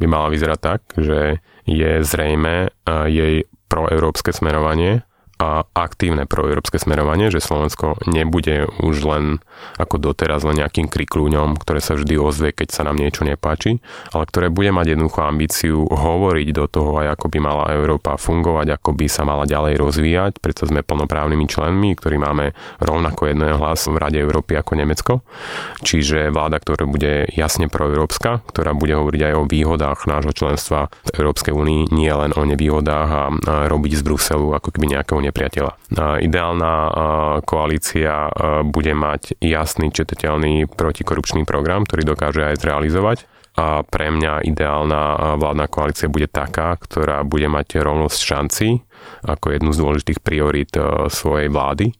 by 0.00 0.06
mala 0.08 0.32
vyzerať 0.32 0.58
tak, 0.62 0.80
že 0.96 1.44
je 1.68 2.00
zrejme 2.00 2.72
jej 3.12 3.44
proeurópske 3.68 4.32
smerovanie 4.32 5.04
a 5.42 5.66
aktívne 5.74 6.22
proeurópske 6.30 6.78
smerovanie, 6.78 7.34
že 7.34 7.42
Slovensko 7.42 7.98
nebude 8.06 8.70
už 8.78 9.02
len 9.02 9.24
ako 9.74 9.98
doteraz 9.98 10.46
len 10.46 10.62
nejakým 10.62 10.86
kriklúňom, 10.86 11.58
ktoré 11.58 11.82
sa 11.82 11.98
vždy 11.98 12.14
ozve, 12.14 12.54
keď 12.54 12.70
sa 12.70 12.82
nám 12.86 13.02
niečo 13.02 13.26
nepáči, 13.26 13.82
ale 14.14 14.22
ktoré 14.30 14.54
bude 14.54 14.70
mať 14.70 14.94
jednoducho 14.94 15.26
ambíciu 15.26 15.90
hovoriť 15.90 16.48
do 16.54 16.64
toho 16.70 17.02
aj 17.02 17.18
ako 17.18 17.26
by 17.26 17.38
mala 17.42 17.74
Európa 17.74 18.14
fungovať, 18.14 18.78
ako 18.78 18.90
by 18.94 19.06
sa 19.10 19.26
mala 19.26 19.42
ďalej 19.42 19.82
rozvíjať, 19.82 20.38
preto 20.38 20.62
sme 20.70 20.86
plnoprávnymi 20.86 21.46
členmi, 21.50 21.98
ktorí 21.98 22.22
máme 22.22 22.54
rovnako 22.78 23.34
jedného 23.34 23.58
hlas 23.58 23.82
v 23.90 23.98
Rade 23.98 24.18
Európy 24.22 24.54
ako 24.54 24.72
Nemecko. 24.78 25.12
Čiže 25.82 26.30
vláda, 26.30 26.62
ktorá 26.62 26.86
bude 26.86 27.26
jasne 27.34 27.66
proeurópska, 27.66 28.46
ktorá 28.46 28.78
bude 28.78 28.94
hovoriť 28.94 29.20
aj 29.26 29.34
o 29.34 29.48
výhodách 29.48 30.06
nášho 30.06 30.30
členstva 30.30 30.86
v 31.10 31.10
Európskej 31.18 31.50
únii, 31.50 31.90
nie 31.90 32.12
len 32.12 32.30
o 32.34 32.42
nevýhodách 32.46 33.10
a 33.10 33.22
robiť 33.66 33.98
z 33.98 34.02
Bruselu 34.06 34.54
ako 34.54 34.68
keby 34.70 34.98
nejakého 34.98 35.18
nepriateľa. 35.32 35.72
Ideálna 36.20 36.74
koalícia 37.48 38.28
bude 38.68 38.92
mať 38.92 39.40
jasný, 39.40 39.88
čitateľný 39.88 40.68
protikorupčný 40.68 41.48
program, 41.48 41.88
ktorý 41.88 42.04
dokáže 42.04 42.44
aj 42.44 42.60
zrealizovať. 42.60 43.18
A 43.52 43.84
pre 43.84 44.08
mňa 44.08 44.48
ideálna 44.48 45.36
vládna 45.36 45.68
koalícia 45.68 46.08
bude 46.08 46.24
taká, 46.24 46.72
ktorá 46.76 47.20
bude 47.20 47.48
mať 47.52 47.84
rovnosť 47.84 48.20
šanci 48.20 48.80
ako 49.26 49.52
jednu 49.52 49.74
z 49.74 49.80
dôležitých 49.82 50.20
priorít 50.24 50.72
svojej 51.12 51.52
vlády. 51.52 51.92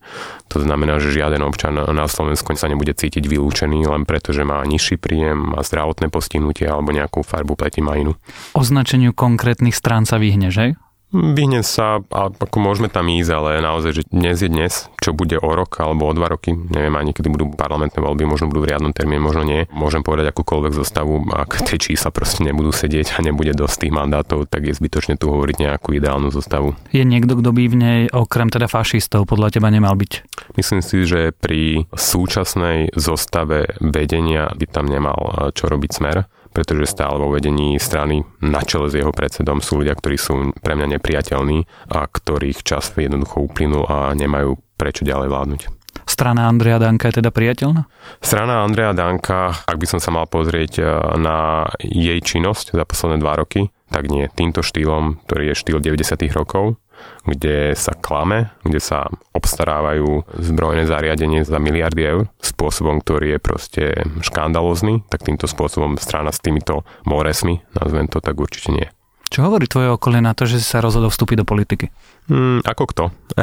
To 0.48 0.62
znamená, 0.62 0.96
že 0.96 1.12
žiaden 1.12 1.42
občan 1.44 1.76
na 1.76 2.06
Slovensku 2.08 2.54
sa 2.56 2.70
nebude 2.72 2.94
cítiť 2.94 3.26
vylúčený 3.26 3.84
len 3.84 4.08
preto, 4.08 4.32
že 4.32 4.48
má 4.48 4.64
nižší 4.64 4.96
príjem, 4.96 5.52
má 5.52 5.60
zdravotné 5.60 6.08
postihnutie 6.08 6.64
alebo 6.64 6.94
nejakú 6.94 7.20
farbu 7.20 7.58
pleti 7.58 7.84
má 7.84 8.00
inú. 8.00 8.16
Označeniu 8.56 9.12
konkrétnych 9.12 9.76
strán 9.76 10.06
sa 10.08 10.16
vyhne, 10.16 10.48
že? 10.48 10.78
Vyhne 11.12 11.60
sa, 11.60 12.00
a 12.00 12.32
ako 12.32 12.56
môžeme 12.56 12.88
tam 12.88 13.04
ísť, 13.12 13.30
ale 13.36 13.60
naozaj, 13.60 13.92
že 14.00 14.02
dnes 14.08 14.40
je 14.40 14.48
dnes, 14.48 14.72
čo 14.96 15.12
bude 15.12 15.36
o 15.36 15.50
rok 15.52 15.76
alebo 15.84 16.08
o 16.08 16.16
dva 16.16 16.32
roky, 16.32 16.56
neviem 16.56 16.96
ani 16.96 17.12
kedy 17.12 17.28
budú 17.28 17.52
parlamentné 17.52 18.00
voľby, 18.00 18.24
možno 18.24 18.48
budú 18.48 18.64
v 18.64 18.72
riadnom 18.72 18.96
termíne, 18.96 19.20
možno 19.20 19.44
nie. 19.44 19.68
Môžem 19.76 20.00
povedať 20.00 20.32
akúkoľvek 20.32 20.72
zostavu, 20.72 21.20
ak 21.28 21.68
tie 21.68 21.76
čísla 21.76 22.08
proste 22.08 22.40
nebudú 22.40 22.72
sedieť 22.72 23.20
a 23.20 23.24
nebude 23.24 23.52
dosť 23.52 23.84
tých 23.84 23.92
mandátov, 23.92 24.48
tak 24.48 24.64
je 24.64 24.72
zbytočne 24.72 25.20
tu 25.20 25.28
hovoriť 25.28 25.56
nejakú 25.60 25.92
ideálnu 25.92 26.32
zostavu. 26.32 26.72
Je 26.96 27.04
niekto, 27.04 27.36
kto 27.36 27.52
by 27.52 27.62
v 27.68 27.76
nej 27.76 28.00
okrem 28.08 28.48
teda 28.48 28.64
fašistov 28.64 29.28
podľa 29.28 29.60
teba 29.60 29.68
nemal 29.68 29.92
byť? 29.92 30.12
Myslím 30.56 30.80
si, 30.80 31.04
že 31.04 31.36
pri 31.36 31.84
súčasnej 31.92 32.96
zostave 32.96 33.76
vedenia 33.84 34.48
by 34.56 34.64
tam 34.64 34.88
nemal 34.88 35.52
čo 35.52 35.68
robiť 35.68 35.90
smer 35.92 36.24
pretože 36.52 36.92
stále 36.92 37.16
vo 37.18 37.32
vedení 37.32 37.80
strany 37.80 38.22
na 38.44 38.60
čele 38.62 38.92
s 38.92 38.94
jeho 38.94 39.10
predsedom 39.10 39.64
sú 39.64 39.80
ľudia, 39.80 39.96
ktorí 39.96 40.16
sú 40.20 40.52
pre 40.60 40.76
mňa 40.76 41.00
nepriateľní 41.00 41.90
a 41.90 42.04
ktorých 42.06 42.62
čas 42.62 42.92
jednoducho 42.94 43.42
uplynul 43.42 43.88
a 43.88 44.12
nemajú 44.12 44.60
prečo 44.76 45.02
ďalej 45.02 45.28
vládnuť. 45.32 45.62
Strana 46.02 46.50
Andreja 46.50 46.82
Danka 46.82 47.08
je 47.08 47.22
teda 47.22 47.30
priateľná? 47.30 47.86
Strana 48.20 48.66
Andreja 48.66 48.92
Danka, 48.92 49.64
ak 49.64 49.76
by 49.78 49.86
som 49.86 50.00
sa 50.02 50.10
mal 50.10 50.26
pozrieť 50.26 50.82
e, 50.82 50.84
na 51.16 51.68
jej 51.78 52.18
činnosť 52.18 52.74
za 52.74 52.84
posledné 52.84 53.22
dva 53.22 53.38
roky, 53.38 53.70
tak 53.92 54.08
nie. 54.08 54.26
Týmto 54.32 54.64
štýlom, 54.64 55.22
ktorý 55.28 55.52
je 55.52 55.54
štýl 55.54 55.78
90. 55.78 56.32
rokov, 56.32 56.80
kde 57.22 57.78
sa 57.78 57.94
klame, 57.94 58.50
kde 58.66 58.82
sa 58.82 59.06
obstarávajú 59.32 60.26
zbrojné 60.38 60.90
zariadenie 60.90 61.46
za 61.46 61.62
miliardy 61.62 62.02
eur 62.02 62.22
spôsobom, 62.42 62.98
ktorý 63.00 63.36
je 63.36 63.38
proste 63.38 63.84
škandalózny, 64.22 65.06
tak 65.06 65.22
týmto 65.22 65.46
spôsobom 65.46 65.98
strana 65.98 66.34
s 66.34 66.42
týmito 66.42 66.82
moresmi, 67.06 67.62
nazvem 67.78 68.10
to, 68.10 68.18
tak 68.18 68.38
určite 68.38 68.70
nie. 68.74 68.88
Čo 69.32 69.48
hovorí 69.48 69.64
tvoje 69.64 69.88
okolie 69.88 70.20
na 70.20 70.36
to, 70.36 70.44
že 70.44 70.60
si 70.60 70.66
sa 70.68 70.84
rozhodol 70.84 71.08
vstúpiť 71.08 71.40
do 71.40 71.48
politiky? 71.48 71.88
Hmm, 72.28 72.60
ako 72.68 72.84
kto? 72.92 73.04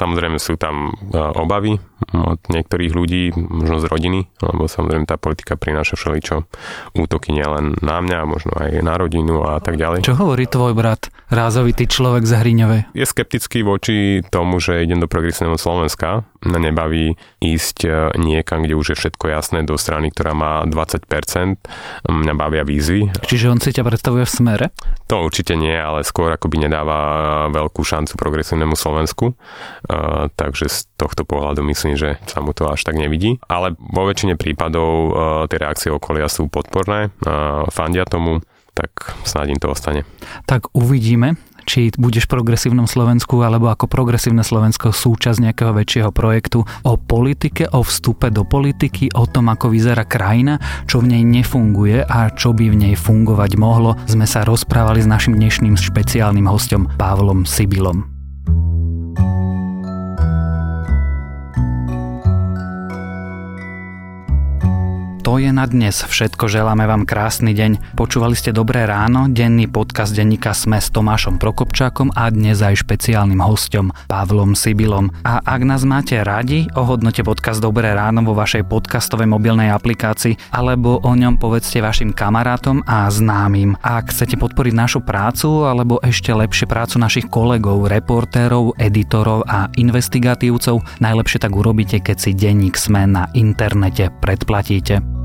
Samozrejme 0.00 0.40
sú 0.40 0.56
tam 0.56 0.96
obavy 1.12 1.76
od 2.16 2.40
niektorých 2.48 2.96
ľudí, 2.96 3.36
možno 3.36 3.84
z 3.84 3.86
rodiny, 3.92 4.20
lebo 4.40 4.64
samozrejme 4.64 5.04
tá 5.04 5.20
politika 5.20 5.60
prináša 5.60 6.00
všeličo 6.00 6.48
útoky 6.96 7.36
nielen 7.36 7.76
na 7.84 8.00
mňa, 8.00 8.18
možno 8.24 8.56
aj 8.56 8.80
na 8.80 8.96
rodinu 8.96 9.44
a 9.44 9.60
tak 9.60 9.76
ďalej. 9.76 10.08
Čo 10.08 10.16
hovorí 10.16 10.48
tvoj 10.48 10.72
brat, 10.72 11.11
rázovitý 11.32 11.88
človek 11.88 12.28
z 12.28 12.32
Hriňovej? 12.36 12.80
Je 12.92 13.08
skeptický 13.08 13.64
voči 13.64 14.20
tomu, 14.28 14.60
že 14.60 14.84
idem 14.84 15.00
do 15.00 15.08
progresívneho 15.08 15.56
Slovenska. 15.56 16.28
Nebaví 16.44 17.16
ísť 17.40 17.78
e, 17.82 17.90
niekam, 18.20 18.62
kde 18.62 18.76
už 18.76 18.92
je 18.92 18.96
všetko 19.00 19.32
jasné, 19.32 19.64
do 19.64 19.80
strany, 19.80 20.12
ktorá 20.12 20.36
má 20.36 20.52
20%. 20.68 21.08
Mňa 22.04 22.34
bavia 22.36 22.62
výzvy. 22.68 23.08
Čiže 23.24 23.48
on 23.48 23.58
si 23.58 23.72
ťa 23.72 23.82
predstavuje 23.88 24.28
v 24.28 24.32
smere? 24.32 24.66
To 25.08 25.24
určite 25.24 25.56
nie, 25.56 25.72
ale 25.72 26.04
skôr 26.04 26.28
akoby 26.36 26.68
nedáva 26.68 27.48
veľkú 27.48 27.80
šancu 27.80 28.14
progresívnemu 28.20 28.76
Slovensku. 28.76 29.32
Uh, 29.32 30.28
takže 30.36 30.68
z 30.68 30.78
tohto 31.00 31.24
pohľadu 31.24 31.64
myslím, 31.64 31.96
že 31.96 32.20
sa 32.28 32.44
mu 32.44 32.52
to 32.52 32.68
až 32.68 32.84
tak 32.84 33.00
nevidí. 33.00 33.40
Ale 33.48 33.72
vo 33.78 34.04
väčšine 34.04 34.36
prípadov 34.36 34.90
uh, 34.92 35.12
tie 35.48 35.56
reakcie 35.56 35.88
okolia 35.88 36.28
sú 36.28 36.52
podporné, 36.52 37.08
uh, 37.24 37.64
fandia 37.72 38.04
tomu, 38.04 38.44
tak 38.72 39.14
snáď 39.24 39.56
im 39.56 39.60
to 39.60 39.68
ostane. 39.68 40.02
Tak 40.48 40.72
uvidíme 40.72 41.36
či 41.64 41.94
budeš 41.94 42.26
v 42.26 42.34
progresívnom 42.38 42.90
Slovensku 42.90 43.40
alebo 43.42 43.70
ako 43.70 43.86
progresívne 43.86 44.42
Slovensko 44.42 44.90
súčasť 44.90 45.38
nejakého 45.38 45.72
väčšieho 45.74 46.10
projektu 46.10 46.66
o 46.66 46.92
politike, 46.98 47.70
o 47.70 47.86
vstupe 47.86 48.28
do 48.34 48.42
politiky, 48.42 49.10
o 49.14 49.24
tom, 49.30 49.50
ako 49.50 49.70
vyzerá 49.70 50.02
krajina, 50.06 50.58
čo 50.90 51.02
v 51.02 51.16
nej 51.18 51.22
nefunguje 51.22 52.02
a 52.02 52.30
čo 52.34 52.50
by 52.52 52.66
v 52.70 52.76
nej 52.88 52.94
fungovať 52.98 53.50
mohlo, 53.58 53.94
sme 54.10 54.26
sa 54.26 54.42
rozprávali 54.42 55.02
s 55.02 55.08
našim 55.10 55.38
dnešným 55.38 55.78
špeciálnym 55.78 56.46
hostom 56.50 56.90
Pavlom 56.98 57.46
Sibilom. 57.46 58.11
To 65.32 65.40
je 65.40 65.48
na 65.48 65.64
dnes 65.64 65.96
všetko, 65.96 66.44
želáme 66.44 66.84
vám 66.84 67.08
krásny 67.08 67.56
deň. 67.56 67.96
Počúvali 67.96 68.36
ste 68.36 68.52
Dobré 68.52 68.84
ráno, 68.84 69.32
denný 69.32 69.64
podcast 69.64 70.12
denníka 70.12 70.52
Sme 70.52 70.76
s 70.76 70.92
Tomášom 70.92 71.40
Prokopčákom 71.40 72.12
a 72.12 72.28
dnes 72.28 72.60
aj 72.60 72.84
špeciálnym 72.84 73.40
hostom 73.40 73.96
Pavlom 74.12 74.52
Sibilom. 74.52 75.08
A 75.24 75.40
ak 75.40 75.64
nás 75.64 75.88
máte 75.88 76.20
radi, 76.20 76.68
ohodnote 76.76 77.24
podcast 77.24 77.64
Dobré 77.64 77.96
ráno 77.96 78.20
vo 78.28 78.36
vašej 78.36 78.68
podcastovej 78.68 79.24
mobilnej 79.24 79.72
aplikácii 79.72 80.36
alebo 80.52 81.00
o 81.00 81.12
ňom 81.16 81.40
povedzte 81.40 81.80
vašim 81.80 82.12
kamarátom 82.12 82.84
a 82.84 83.08
známym. 83.08 83.80
Ak 83.80 84.12
chcete 84.12 84.36
podporiť 84.36 84.76
našu 84.76 85.00
prácu 85.00 85.64
alebo 85.64 85.96
ešte 86.04 86.28
lepšie 86.28 86.68
prácu 86.68 87.00
našich 87.00 87.32
kolegov, 87.32 87.88
reportérov, 87.88 88.76
editorov 88.76 89.48
a 89.48 89.72
investigatívcov, 89.80 90.84
najlepšie 91.00 91.40
tak 91.40 91.56
urobíte, 91.56 92.04
keď 92.04 92.16
si 92.20 92.36
denník 92.36 92.76
Sme 92.76 93.08
na 93.08 93.32
internete 93.32 94.12
predplatíte. 94.20 95.21